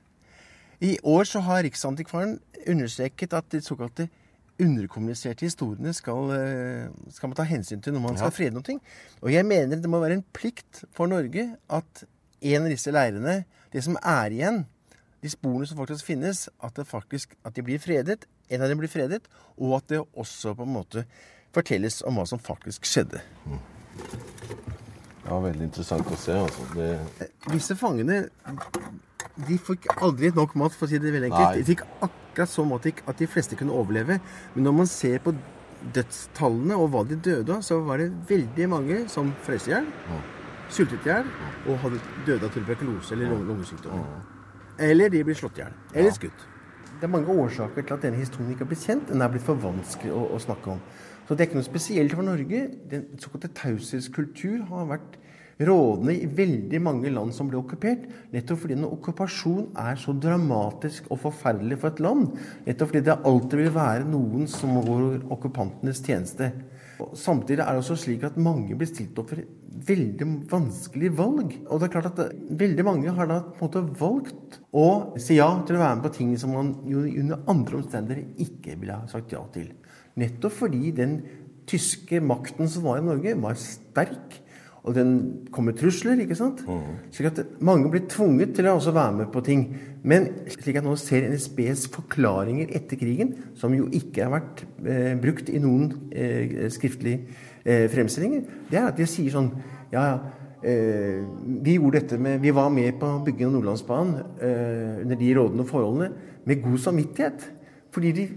I 0.83 0.97
år 1.07 1.29
så 1.29 1.43
har 1.47 1.63
Riksantikvaren 1.63 2.41
understreket 2.67 3.37
at 3.37 3.49
de 3.53 3.61
såkalte 3.63 4.09
underkommuniserte 4.63 5.47
historiene 5.47 5.95
skal, 5.97 6.31
eh, 6.35 6.89
skal 7.11 7.31
man 7.31 7.37
ta 7.39 7.47
hensyn 7.47 7.83
til 7.83 7.95
når 7.95 8.03
man 8.03 8.19
skal 8.19 8.35
frede 8.35 8.55
noe. 8.55 8.81
Og 9.23 9.31
jeg 9.33 9.47
mener 9.47 9.81
det 9.81 9.91
må 9.91 10.01
være 10.03 10.19
en 10.19 10.27
plikt 10.35 10.85
for 10.93 11.07
Norge 11.07 11.57
at 11.71 12.05
en 12.43 12.63
av 12.67 12.71
disse 12.71 12.91
leirene, 12.91 13.45
det 13.73 13.85
som 13.85 13.97
er 14.03 14.35
igjen, 14.35 14.67
de 15.23 15.31
sporene 15.31 15.67
som 15.71 15.79
faktisk 15.79 16.09
finnes, 16.09 16.49
at, 16.63 16.75
det 16.77 16.87
faktisk, 16.89 17.37
at 17.47 17.55
de 17.55 17.63
blir 17.63 17.79
fredet, 17.83 18.27
en 18.51 18.63
av 18.65 18.69
dem 18.73 18.81
blir 18.83 18.91
fredet, 18.91 19.23
og 19.57 19.77
at 19.79 19.89
det 19.93 20.01
også 20.19 20.55
på 20.59 20.67
en 20.67 20.75
måte 20.75 21.05
fortelles 21.55 22.01
om 22.09 22.19
hva 22.19 22.25
som 22.27 22.41
faktisk 22.43 22.89
skjedde. 22.89 23.21
Ja, 25.23 25.39
veldig 25.39 25.69
interessant 25.69 26.09
å 26.11 26.19
se. 26.19 26.35
altså. 26.35 26.67
Det, 26.75 27.29
Disse 27.53 27.77
fangene 27.79 28.25
de 29.47 29.57
fikk 29.63 29.87
aldri 30.03 30.33
nok 30.35 30.57
mat, 30.61 30.75
for 30.77 30.89
å 30.89 30.91
si 30.91 30.99
det 31.01 31.13
veldig 31.15 31.31
enkelt. 31.31 31.47
Nei. 31.55 31.63
De 31.63 31.69
fikk 31.71 31.85
akkurat 32.05 32.51
så 32.51 32.65
mat 32.69 32.89
at 32.91 33.23
de 33.23 33.29
fleste 33.31 33.57
kunne 33.57 33.73
overleve. 33.79 34.19
Men 34.57 34.67
når 34.67 34.77
man 34.83 34.91
ser 34.91 35.23
på 35.25 35.33
dødstallene 35.95 36.77
og 36.79 36.91
hva 36.93 37.05
de 37.09 37.17
døde 37.23 37.57
av, 37.57 37.63
så 37.67 37.79
var 37.87 38.03
det 38.03 38.11
veldig 38.29 38.69
mange 38.71 39.01
som 39.13 39.33
frøs 39.47 39.71
i 39.71 39.75
hjel, 39.77 39.89
sultet 40.73 41.07
i 41.07 41.11
hjel 41.11 41.31
og 41.69 41.81
hadde 41.85 42.03
døde 42.27 42.47
av 42.49 42.53
tuberkulose 42.55 43.15
eller 43.17 43.33
lunge- 43.33 43.49
lungesykdom. 43.51 44.05
Eller 44.79 45.13
de 45.13 45.23
blir 45.25 45.37
slått 45.39 45.59
i 45.59 45.65
hjel. 45.65 45.79
Eller 45.95 46.15
skutt. 46.17 46.49
Det 47.01 47.09
er 47.09 47.13
mange 47.13 47.35
årsaker 47.35 47.83
til 47.83 47.97
at 47.97 48.05
denne 48.07 48.21
historien 48.21 48.53
ikke 48.55 48.65
har 48.65 48.71
blitt 48.71 48.85
kjent. 48.87 49.09
Den 49.11 49.25
er 49.25 49.33
blitt 49.33 49.45
for 49.47 49.59
vanskelig 49.59 50.13
å, 50.15 50.23
å 50.37 50.39
snakke 50.43 50.77
om. 50.77 50.85
Så 51.27 51.35
det 51.35 51.45
er 51.45 51.51
ikke 51.51 51.59
noe 51.59 51.67
spesielt 51.67 52.15
for 52.15 52.27
Norge. 52.27 52.63
Den 52.91 53.09
såkalte 53.23 53.51
taushetskultur 53.59 54.63
har 54.71 54.89
vært 54.91 55.19
rådende 55.67 56.15
i 56.17 56.29
veldig 56.37 56.81
mange 56.83 57.11
land 57.13 57.35
som 57.35 57.51
ble 57.51 57.59
okkupert. 57.61 58.07
Nettopp 58.33 58.63
fordi 58.63 58.77
en 58.79 58.89
okkupasjon 58.89 59.67
er 59.83 59.99
så 60.01 60.15
dramatisk 60.15 61.11
og 61.13 61.21
forferdelig 61.27 61.79
for 61.83 61.93
et 61.93 62.03
land. 62.03 62.33
Nettopp 62.67 62.93
fordi 62.93 63.05
det 63.07 63.19
alltid 63.19 63.63
vil 63.63 63.75
være 63.75 64.09
noen 64.09 64.49
som 64.51 64.79
går 64.79 65.27
okkupantenes 65.35 66.03
tjeneste. 66.07 66.53
Og 67.03 67.19
Samtidig 67.19 67.65
er 67.65 67.75
det 67.75 67.83
også 67.83 67.99
slik 67.99 68.25
at 68.27 68.39
mange 68.41 68.77
blir 68.79 68.89
stilt 68.89 69.19
opp 69.19 69.33
for 69.33 69.43
veldig 69.89 70.29
vanskelige 70.51 71.17
valg. 71.19 71.55
Og 71.67 71.81
det 71.81 71.89
er 71.89 71.95
klart 71.97 72.11
at 72.13 72.35
veldig 72.63 72.87
mange 72.87 73.15
har 73.17 73.31
da 73.31 73.41
på 73.49 73.59
en 73.59 73.67
måte 73.67 73.85
valgt 74.01 74.59
å 74.71 74.89
si 75.21 75.39
ja 75.41 75.49
til 75.67 75.79
å 75.79 75.83
være 75.83 75.99
med 75.99 76.07
på 76.07 76.15
ting 76.19 76.35
som 76.41 76.55
man 76.55 76.75
jo 76.89 77.05
under 77.09 77.43
andre 77.51 77.81
omstendigheter 77.81 78.45
ikke 78.47 78.79
ville 78.81 79.01
ha 79.03 79.11
sagt 79.11 79.35
ja 79.35 79.43
til. 79.55 79.73
Nettopp 80.21 80.59
fordi 80.61 80.93
den 80.95 81.19
tyske 81.69 82.21
makten 82.25 82.69
som 82.71 82.87
var 82.87 83.01
i 83.01 83.07
Norge, 83.07 83.35
var 83.41 83.59
sterk. 83.59 84.42
Og 84.83 84.97
den 84.97 85.11
kommer 85.55 85.77
trusler, 85.79 86.19
ikke 86.25 86.35
sant? 86.35 86.65
Slik 87.15 87.29
at 87.29 87.41
mange 87.63 87.91
blir 87.91 88.03
tvunget 88.11 88.57
til 88.57 88.67
å 88.67 88.75
også 88.81 88.95
være 88.97 89.15
med 89.21 89.29
på 89.31 89.43
ting. 89.47 89.63
Men 90.03 90.27
slik 90.51 90.75
jeg 90.75 90.83
nå 90.83 90.97
ser 90.99 91.29
NSBs 91.31 91.87
forklaringer 91.95 92.73
etter 92.75 92.99
krigen, 92.99 93.37
som 93.55 93.75
jo 93.77 93.87
ikke 93.95 94.27
har 94.27 94.35
vært 94.35 94.65
eh, 94.83 95.13
brukt 95.23 95.53
i 95.55 95.61
noen 95.63 95.93
eh, 96.11 96.67
skriftlige 96.75 97.21
eh, 97.63 97.87
fremstillinger, 97.93 98.43
det 98.73 98.81
er 98.81 98.91
at 98.91 98.99
de 98.99 99.07
sier 99.11 99.35
sånn 99.35 99.53
Ja, 99.93 100.07
ja. 100.09 100.21
Eh, 100.63 101.23
vi 101.63 101.79
med 101.79 102.41
Vi 102.41 102.51
var 102.51 102.69
med 102.71 102.99
på 102.99 103.07
byggingen 103.25 103.49
av 103.49 103.53
Nordlandsbanen 103.53 104.15
eh, 104.41 105.03
under 105.03 105.17
de 105.17 105.35
rådende 105.35 105.67
forholdene 105.67 106.13
med 106.45 106.63
god 106.63 106.79
samvittighet. 106.79 107.53
Fordi 107.93 108.13
de 108.13 108.29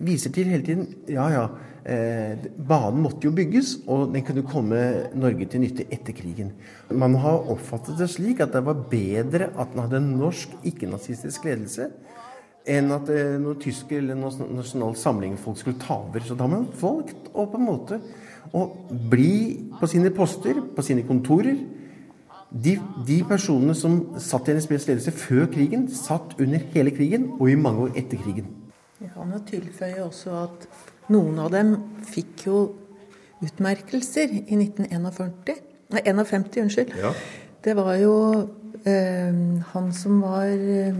viser 0.00 0.32
til 0.32 0.44
hele 0.44 0.64
tiden 0.64 0.94
Ja, 1.08 1.28
ja. 1.28 1.48
Eh, 1.86 2.34
banen 2.66 2.98
måtte 3.04 3.28
jo 3.28 3.30
bygges, 3.30 3.76
og 3.86 4.10
den 4.10 4.24
kunne 4.26 4.42
komme 4.42 4.78
Norge 5.14 5.46
til 5.46 5.60
nytte 5.62 5.84
etter 5.94 6.16
krigen. 6.18 6.48
Man 6.90 7.14
har 7.22 7.46
oppfattet 7.52 8.00
det 8.00 8.08
slik 8.10 8.40
at 8.42 8.56
det 8.56 8.64
var 8.66 8.80
bedre 8.90 9.52
at 9.54 9.70
den 9.70 9.84
hadde 9.84 10.00
en 10.00 10.16
norsk 10.18 10.56
ikke-nazistisk 10.66 11.46
ledelse 11.46 11.92
enn 12.66 12.90
at 12.90 13.06
eh, 13.14 13.36
noen 13.38 13.60
tyske 13.62 14.00
eller 14.00 14.18
noen 14.18 14.56
nasjonal 14.56 14.96
samling 14.98 15.36
folk 15.38 15.60
skulle 15.60 15.78
ta 15.78 16.00
over. 16.08 16.24
Så 16.26 16.34
da 16.34 16.48
har 16.48 16.56
man 16.56 16.66
valgt 16.80 17.30
å 17.30 17.46
på 17.46 17.60
en 17.60 17.68
måte 17.68 18.00
å 18.50 18.64
bli 19.12 19.70
på 19.78 19.90
sine 19.90 20.10
poster, 20.14 20.58
på 20.74 20.82
sine 20.82 21.06
kontorer. 21.06 21.54
De, 22.50 22.74
de 23.06 23.20
personene 23.30 23.78
som 23.78 24.00
satt 24.22 24.50
i 24.50 24.58
NSBs 24.58 24.88
ledelse 24.90 25.14
før 25.14 25.46
krigen, 25.54 25.86
satt 25.92 26.34
under 26.42 26.66
hele 26.74 26.90
krigen 26.98 27.30
og 27.36 27.46
i 27.52 27.56
mange 27.58 27.86
år 27.86 28.02
etter 28.02 28.18
krigen. 28.26 28.50
Jeg 28.98 29.14
kan 29.14 29.30
jo 29.30 29.42
tilføye 29.46 30.02
også 30.02 30.34
at 30.42 30.68
noen 31.12 31.38
av 31.42 31.52
dem 31.54 31.74
fikk 32.06 32.46
jo 32.48 32.60
utmerkelser 33.44 34.32
i 34.32 34.58
1941. 34.58 35.62
Nei, 35.94 36.02
51, 36.02 36.60
unnskyld. 36.64 36.94
Ja. 36.98 37.12
Det 37.62 37.74
var 37.78 37.94
jo 38.00 38.14
eh, 38.86 39.38
han 39.72 39.90
som 39.94 40.20
var 40.24 40.50
eh, 40.50 40.98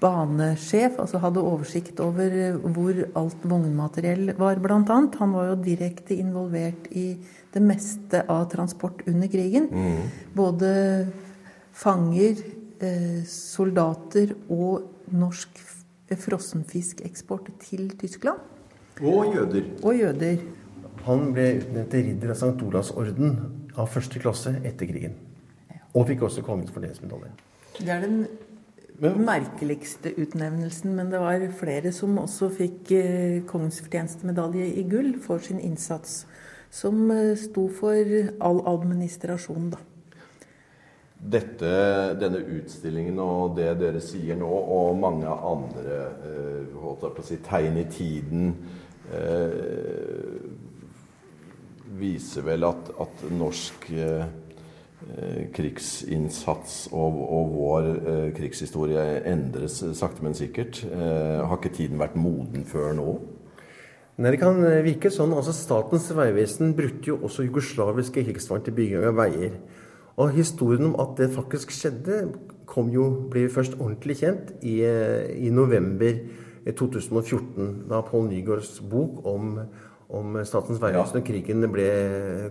banesjef, 0.00 0.98
altså 1.00 1.20
hadde 1.20 1.44
oversikt 1.44 2.00
over 2.02 2.36
eh, 2.36 2.58
hvor 2.74 3.00
alt 3.20 3.42
vognmateriell 3.48 4.34
var, 4.40 4.60
annet. 4.74 5.18
Han 5.20 5.34
var 5.36 5.50
jo 5.52 5.58
direkte 5.64 6.16
involvert 6.16 6.88
i 6.90 7.14
det 7.52 7.62
meste 7.64 8.24
av 8.30 8.46
transport 8.52 9.02
under 9.10 9.28
krigen. 9.28 9.68
Både 10.36 10.70
fanger, 11.76 12.40
eh, 12.80 13.20
soldater 13.26 14.34
og 14.48 14.88
norsk 15.10 15.60
frossenfiskeksport 16.10 17.52
til 17.62 17.90
Tyskland. 17.98 18.40
Og 19.00 19.34
jøder. 19.34 19.64
Og 19.82 19.96
jøder. 19.96 20.44
Han 21.06 21.30
ble 21.32 21.46
utnevnt 21.62 21.90
til 21.94 22.06
ridder 22.10 22.34
av 22.34 22.36
St. 22.36 22.66
Olavs 22.66 22.92
orden 22.92 23.38
av 23.78 23.88
første 23.88 24.20
klasse 24.20 24.52
etter 24.60 24.90
krigen. 24.90 25.16
Og 25.96 26.06
fikk 26.10 26.26
også 26.28 26.44
kongens 26.46 26.72
fortjenstmedalje. 26.74 27.32
Det 27.80 27.88
er 27.88 28.04
den 28.04 28.18
merkeligste 29.00 30.12
utnevnelsen, 30.20 30.92
men 30.94 31.10
det 31.10 31.20
var 31.22 31.46
flere 31.56 31.92
som 31.96 32.18
også 32.20 32.50
fikk 32.52 32.92
eh, 32.92 33.40
kongens 33.48 33.80
fortjenstmedalje 33.80 34.66
i 34.76 34.84
gull 34.90 35.14
for 35.24 35.40
sin 35.42 35.60
innsats. 35.60 36.26
Som 36.70 37.08
eh, 37.10 37.32
sto 37.40 37.68
for 37.72 38.12
all 38.44 38.60
administrasjon, 38.68 39.72
da. 39.72 39.80
Dette, 41.20 41.70
denne 42.16 42.38
utstillingen 42.56 43.18
og 43.20 43.58
det 43.58 43.74
dere 43.80 44.00
sier 44.00 44.38
nå, 44.40 44.48
og 44.48 44.94
mange 45.00 45.28
andre 45.28 45.98
eh, 46.24 46.78
holdt 46.80 47.04
jeg 47.04 47.16
på 47.16 47.24
å 47.24 47.26
si, 47.26 47.36
tegn 47.44 47.76
i 47.80 47.88
tiden, 47.92 48.54
viser 52.00 52.46
vel 52.46 52.66
at, 52.68 52.90
at 53.02 53.24
norsk 53.34 53.88
eh, 53.94 54.22
eh, 55.08 55.42
krigsinnsats 55.54 56.86
og, 56.92 57.18
og 57.26 57.52
vår 57.56 57.90
eh, 57.90 58.28
krigshistorie 58.36 59.04
endres 59.30 59.80
sakte, 59.98 60.24
men 60.24 60.36
sikkert. 60.38 60.82
Eh, 60.86 61.40
har 61.42 61.58
ikke 61.58 61.74
tiden 61.76 62.00
vært 62.00 62.18
moden 62.20 62.66
før 62.68 62.94
nå? 62.98 63.08
Nei, 64.20 64.34
Det 64.34 64.42
kan 64.42 64.60
eh, 64.66 64.82
virke 64.86 65.12
sånn. 65.12 65.34
altså 65.36 65.54
Statens 65.56 66.10
vegvesen 66.16 66.74
brukte 66.78 67.12
jo 67.12 67.20
også 67.26 67.46
jugoslaviske 67.48 68.26
krigsfanger 68.28 68.68
til 68.68 68.78
bygging 68.80 69.08
av 69.10 69.18
veier. 69.20 69.58
Og 70.20 70.34
historien 70.36 70.90
om 70.90 70.98
at 71.00 71.16
det 71.16 71.30
faktisk 71.32 71.72
skjedde, 71.72 72.26
kom 72.70 72.90
jo, 72.92 73.06
ble 73.32 73.48
først 73.50 73.78
ordentlig 73.80 74.20
kjent 74.20 74.52
i, 74.62 74.80
eh, 74.86 75.26
i 75.46 75.50
november 75.50 76.12
eh, 76.12 76.49
2014, 76.66 77.88
da 77.90 78.02
Pål 78.04 78.28
Nygaards 78.28 78.80
bok 78.90 79.24
om, 79.28 79.56
om 80.12 80.38
Statens 80.44 80.80
vegvesen 80.82 81.20
og 81.20 81.26
krigen 81.26 81.64
ble, 81.72 81.88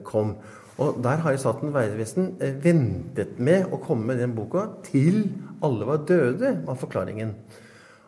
kom. 0.08 0.36
Og 0.80 1.00
der 1.04 1.22
har 1.24 1.38
Statens 1.40 1.76
vegvesen 1.76 2.34
eh, 2.42 2.56
ventet 2.64 3.40
med 3.40 3.70
å 3.70 3.82
komme 3.84 4.12
med 4.12 4.22
den 4.24 4.36
boka 4.38 4.66
til 4.88 5.26
alle 5.66 5.88
var 5.88 6.06
døde, 6.08 6.54
var 6.66 6.80
forklaringen. 6.80 7.34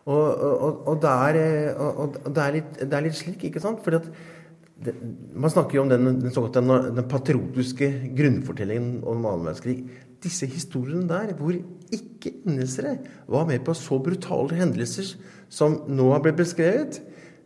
Og, 0.10 0.24
og, 0.26 0.78
og, 0.88 0.94
det 1.04 1.16
er, 1.28 1.42
eh, 1.42 1.74
og, 1.76 2.16
og 2.24 2.30
det, 2.32 2.44
er 2.44 2.56
litt, 2.58 2.78
det 2.80 2.98
er 2.98 3.06
litt 3.06 3.18
slik, 3.20 3.44
ikke 3.50 3.62
sant? 3.64 3.84
Fordi 3.86 4.00
at 4.02 4.08
det, 4.82 4.96
man 5.38 5.52
snakker 5.54 5.78
jo 5.78 5.84
om 5.84 5.92
den, 5.92 6.08
den, 6.24 6.32
såkalte, 6.34 6.64
den 6.96 7.10
patriotiske 7.10 7.92
grunnfortellingen 8.18 9.04
om 9.04 9.28
annen 9.30 9.46
verdenskrig. 9.46 9.78
Disse 10.24 10.50
historiene 10.50 11.06
der, 11.10 11.36
hvor 11.38 11.54
ikke 11.96 12.34
innelsere 12.46 12.98
var 13.32 13.48
med 13.50 13.64
på 13.66 13.76
så 13.78 14.00
brutale 14.04 14.58
hendelser 14.60 15.16
som 15.52 15.82
nå 15.92 16.12
har 16.14 16.24
blitt 16.24 16.40
beskrevet, 16.40 17.02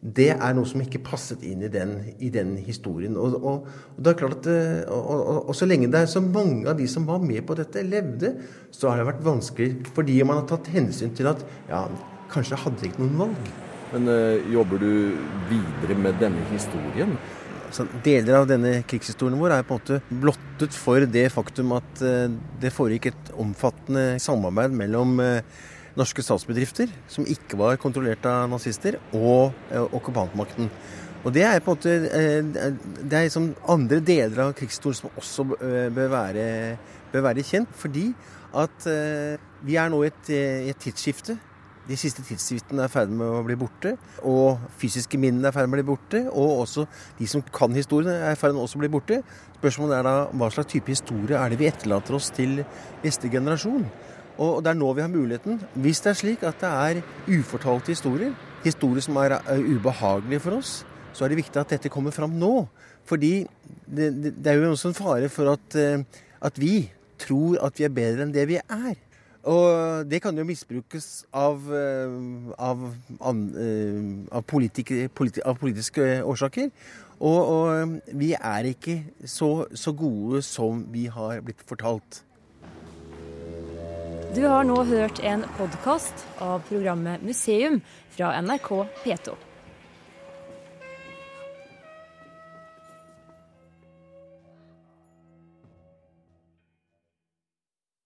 det 0.06 0.28
er 0.36 0.54
noe 0.54 0.68
som 0.70 0.84
ikke 0.84 1.02
passet 1.06 1.42
inn 1.48 1.64
i 1.66 1.70
den, 1.72 1.96
i 2.22 2.30
den 2.30 2.54
historien. 2.62 3.16
Og, 3.18 3.38
og, 3.40 3.70
og 3.96 4.04
det 4.06 4.12
er 4.12 4.20
klart 4.20 4.36
at 4.44 4.50
eh, 4.52 4.92
og, 4.94 5.50
så 5.58 5.66
lenge 5.66 5.90
det 5.90 6.04
er 6.04 6.12
så 6.12 6.22
mange 6.22 6.68
av 6.70 6.78
de 6.78 6.86
som 6.90 7.08
var 7.10 7.24
med 7.24 7.42
på 7.48 7.58
dette, 7.58 7.82
levde, 7.82 8.36
så 8.70 8.92
har 8.92 9.02
det 9.02 9.08
vært 9.10 9.26
vanskelig 9.26 9.72
fordi 9.96 10.20
man 10.22 10.44
har 10.44 10.50
tatt 10.52 10.70
hensyn 10.76 11.16
til 11.18 11.32
at 11.32 11.42
ja, 11.72 11.88
kanskje 12.34 12.60
hadde 12.62 12.84
de 12.84 12.92
ikke 12.92 13.02
noen 13.02 13.24
valg. 13.24 13.50
Men 13.96 14.12
eh, 14.12 14.46
jobber 14.54 14.82
du 14.84 14.92
videre 15.50 15.98
med 15.98 16.22
denne 16.22 16.46
historien? 16.52 17.18
Så 17.76 17.84
deler 18.06 18.38
av 18.38 18.46
denne 18.48 18.78
krigshistorien 18.88 19.36
vår 19.40 19.58
er 19.58 19.66
på 19.68 19.76
en 19.76 19.82
måte 19.82 20.20
blottet 20.24 20.76
for 20.80 21.04
det 21.12 21.26
faktum 21.34 21.74
at 21.76 22.04
eh, 22.08 22.32
det 22.62 22.72
foregikk 22.72 23.10
et 23.10 23.32
omfattende 23.42 24.16
samarbeid 24.24 24.76
mellom, 24.80 25.18
eh, 25.20 25.42
norske 26.00 26.24
statsbedrifter 26.24 26.92
som 27.12 27.28
ikke 27.28 27.60
var 27.60 27.80
kontrollert 27.82 28.24
av 28.32 28.48
nazister, 28.52 28.96
og 29.12 29.52
eh, 29.74 29.84
okkupantmakten. 29.84 30.70
Og 31.26 31.34
det 31.36 31.44
er 31.50 31.60
på 31.66 31.74
en 31.74 31.82
måte 31.82 31.94
det 33.02 33.18
er 33.18 33.26
liksom 33.26 33.50
andre 33.74 34.00
deler 34.08 34.44
av 34.46 34.56
krigshistorien 34.56 35.02
som 35.02 35.20
også 35.20 35.48
bør 35.96 36.12
være, 36.14 36.48
bør 37.12 37.26
være 37.26 37.44
kjent, 37.48 37.72
fordi 37.76 38.12
at 38.56 38.86
vi 39.66 39.80
er 39.82 39.90
nå 39.90 40.04
i 40.06 40.12
et, 40.12 40.30
et 40.70 40.84
tidsskifte. 40.86 41.34
De 41.86 41.98
siste 42.00 42.24
tidsvitnene 42.26 42.88
er 42.88 42.89
ferdig 42.89 43.13
med 43.19 43.30
å 43.30 43.43
bli 43.45 43.58
borte. 43.60 43.93
Og 44.26 44.62
fysiske 44.82 45.19
minnene 45.21 45.52
er 45.52 45.56
ferdig 45.56 45.69
med 45.69 45.78
å 45.78 45.82
bli 45.84 45.89
borte. 45.91 46.24
Og 46.32 46.63
også 46.63 46.88
de 47.19 47.28
som 47.30 47.43
kan 47.54 47.76
historien, 47.78 48.15
er 48.15 48.39
ferdig 48.39 48.58
med 48.58 48.65
å 48.65 48.82
bli 48.82 48.91
borte. 48.95 49.21
Spørsmålet 49.60 50.00
er 50.00 50.08
da 50.08 50.15
hva 50.34 50.50
slags 50.54 50.71
type 50.74 50.93
historie 50.93 51.38
er 51.38 51.54
det 51.54 51.62
vi 51.62 51.69
etterlater 51.69 52.17
oss 52.17 52.32
til 52.34 52.63
neste 53.04 53.30
generasjon? 53.34 53.86
Og 54.41 54.58
det 54.63 54.74
er 54.74 54.80
nå 54.80 54.89
vi 54.95 55.06
har 55.06 55.13
muligheten. 55.13 55.62
Hvis 55.80 56.02
det 56.04 56.12
er 56.12 56.19
slik 56.19 56.43
at 56.48 56.60
det 56.63 56.71
er 56.71 57.04
ufortalte 57.38 57.93
historier, 57.93 58.34
historier 58.65 59.06
som 59.06 59.21
er 59.21 59.38
ubehagelige 59.45 60.43
for 60.43 60.60
oss, 60.60 60.82
så 61.15 61.26
er 61.26 61.32
det 61.32 61.39
viktig 61.39 61.62
at 61.62 61.71
dette 61.71 61.91
kommer 61.93 62.12
fram 62.15 62.36
nå. 62.39 62.65
Fordi 63.08 63.45
det, 63.86 64.10
det, 64.10 64.34
det 64.41 64.52
er 64.52 64.60
jo 64.60 64.74
også 64.74 64.91
en 64.91 64.98
fare 64.98 65.30
for 65.32 65.54
at, 65.54 65.78
eh, 65.80 66.24
at, 66.41 66.60
vi 66.60 66.89
tror 67.21 67.62
at 67.63 67.78
vi 67.80 67.86
er 67.86 67.93
bedre 67.93 68.26
enn 68.26 68.34
det 68.36 68.48
vi 68.50 68.58
er. 68.60 68.98
Og 69.46 70.06
det 70.10 70.24
kan 70.24 70.38
jo 70.38 70.44
misbrukes 70.48 71.26
av, 71.34 71.62
eh, 71.74 72.14
av, 72.58 72.86
eh, 73.22 74.00
av, 74.32 74.42
politi, 74.44 74.86
av 75.46 75.58
politiske 75.60 76.24
årsaker. 76.24 76.72
Og, 77.20 77.42
og, 77.48 78.00
vi 78.12 78.34
er 78.34 78.72
ikke 78.74 79.04
så, 79.26 79.68
så 79.72 79.94
gode 79.96 80.42
som 80.42 80.84
vi 80.92 81.06
har 81.06 81.42
blitt 81.46 81.62
fortalt. 81.68 82.24
Du 84.36 84.42
har 84.44 84.66
nå 84.68 84.82
hørt 84.84 85.22
en 85.24 85.46
podkast 85.56 86.26
av 86.44 86.66
programmet 86.68 87.24
Museum 87.24 87.80
fra 88.18 88.34
NRK 88.42 88.72
P2. 89.06 89.38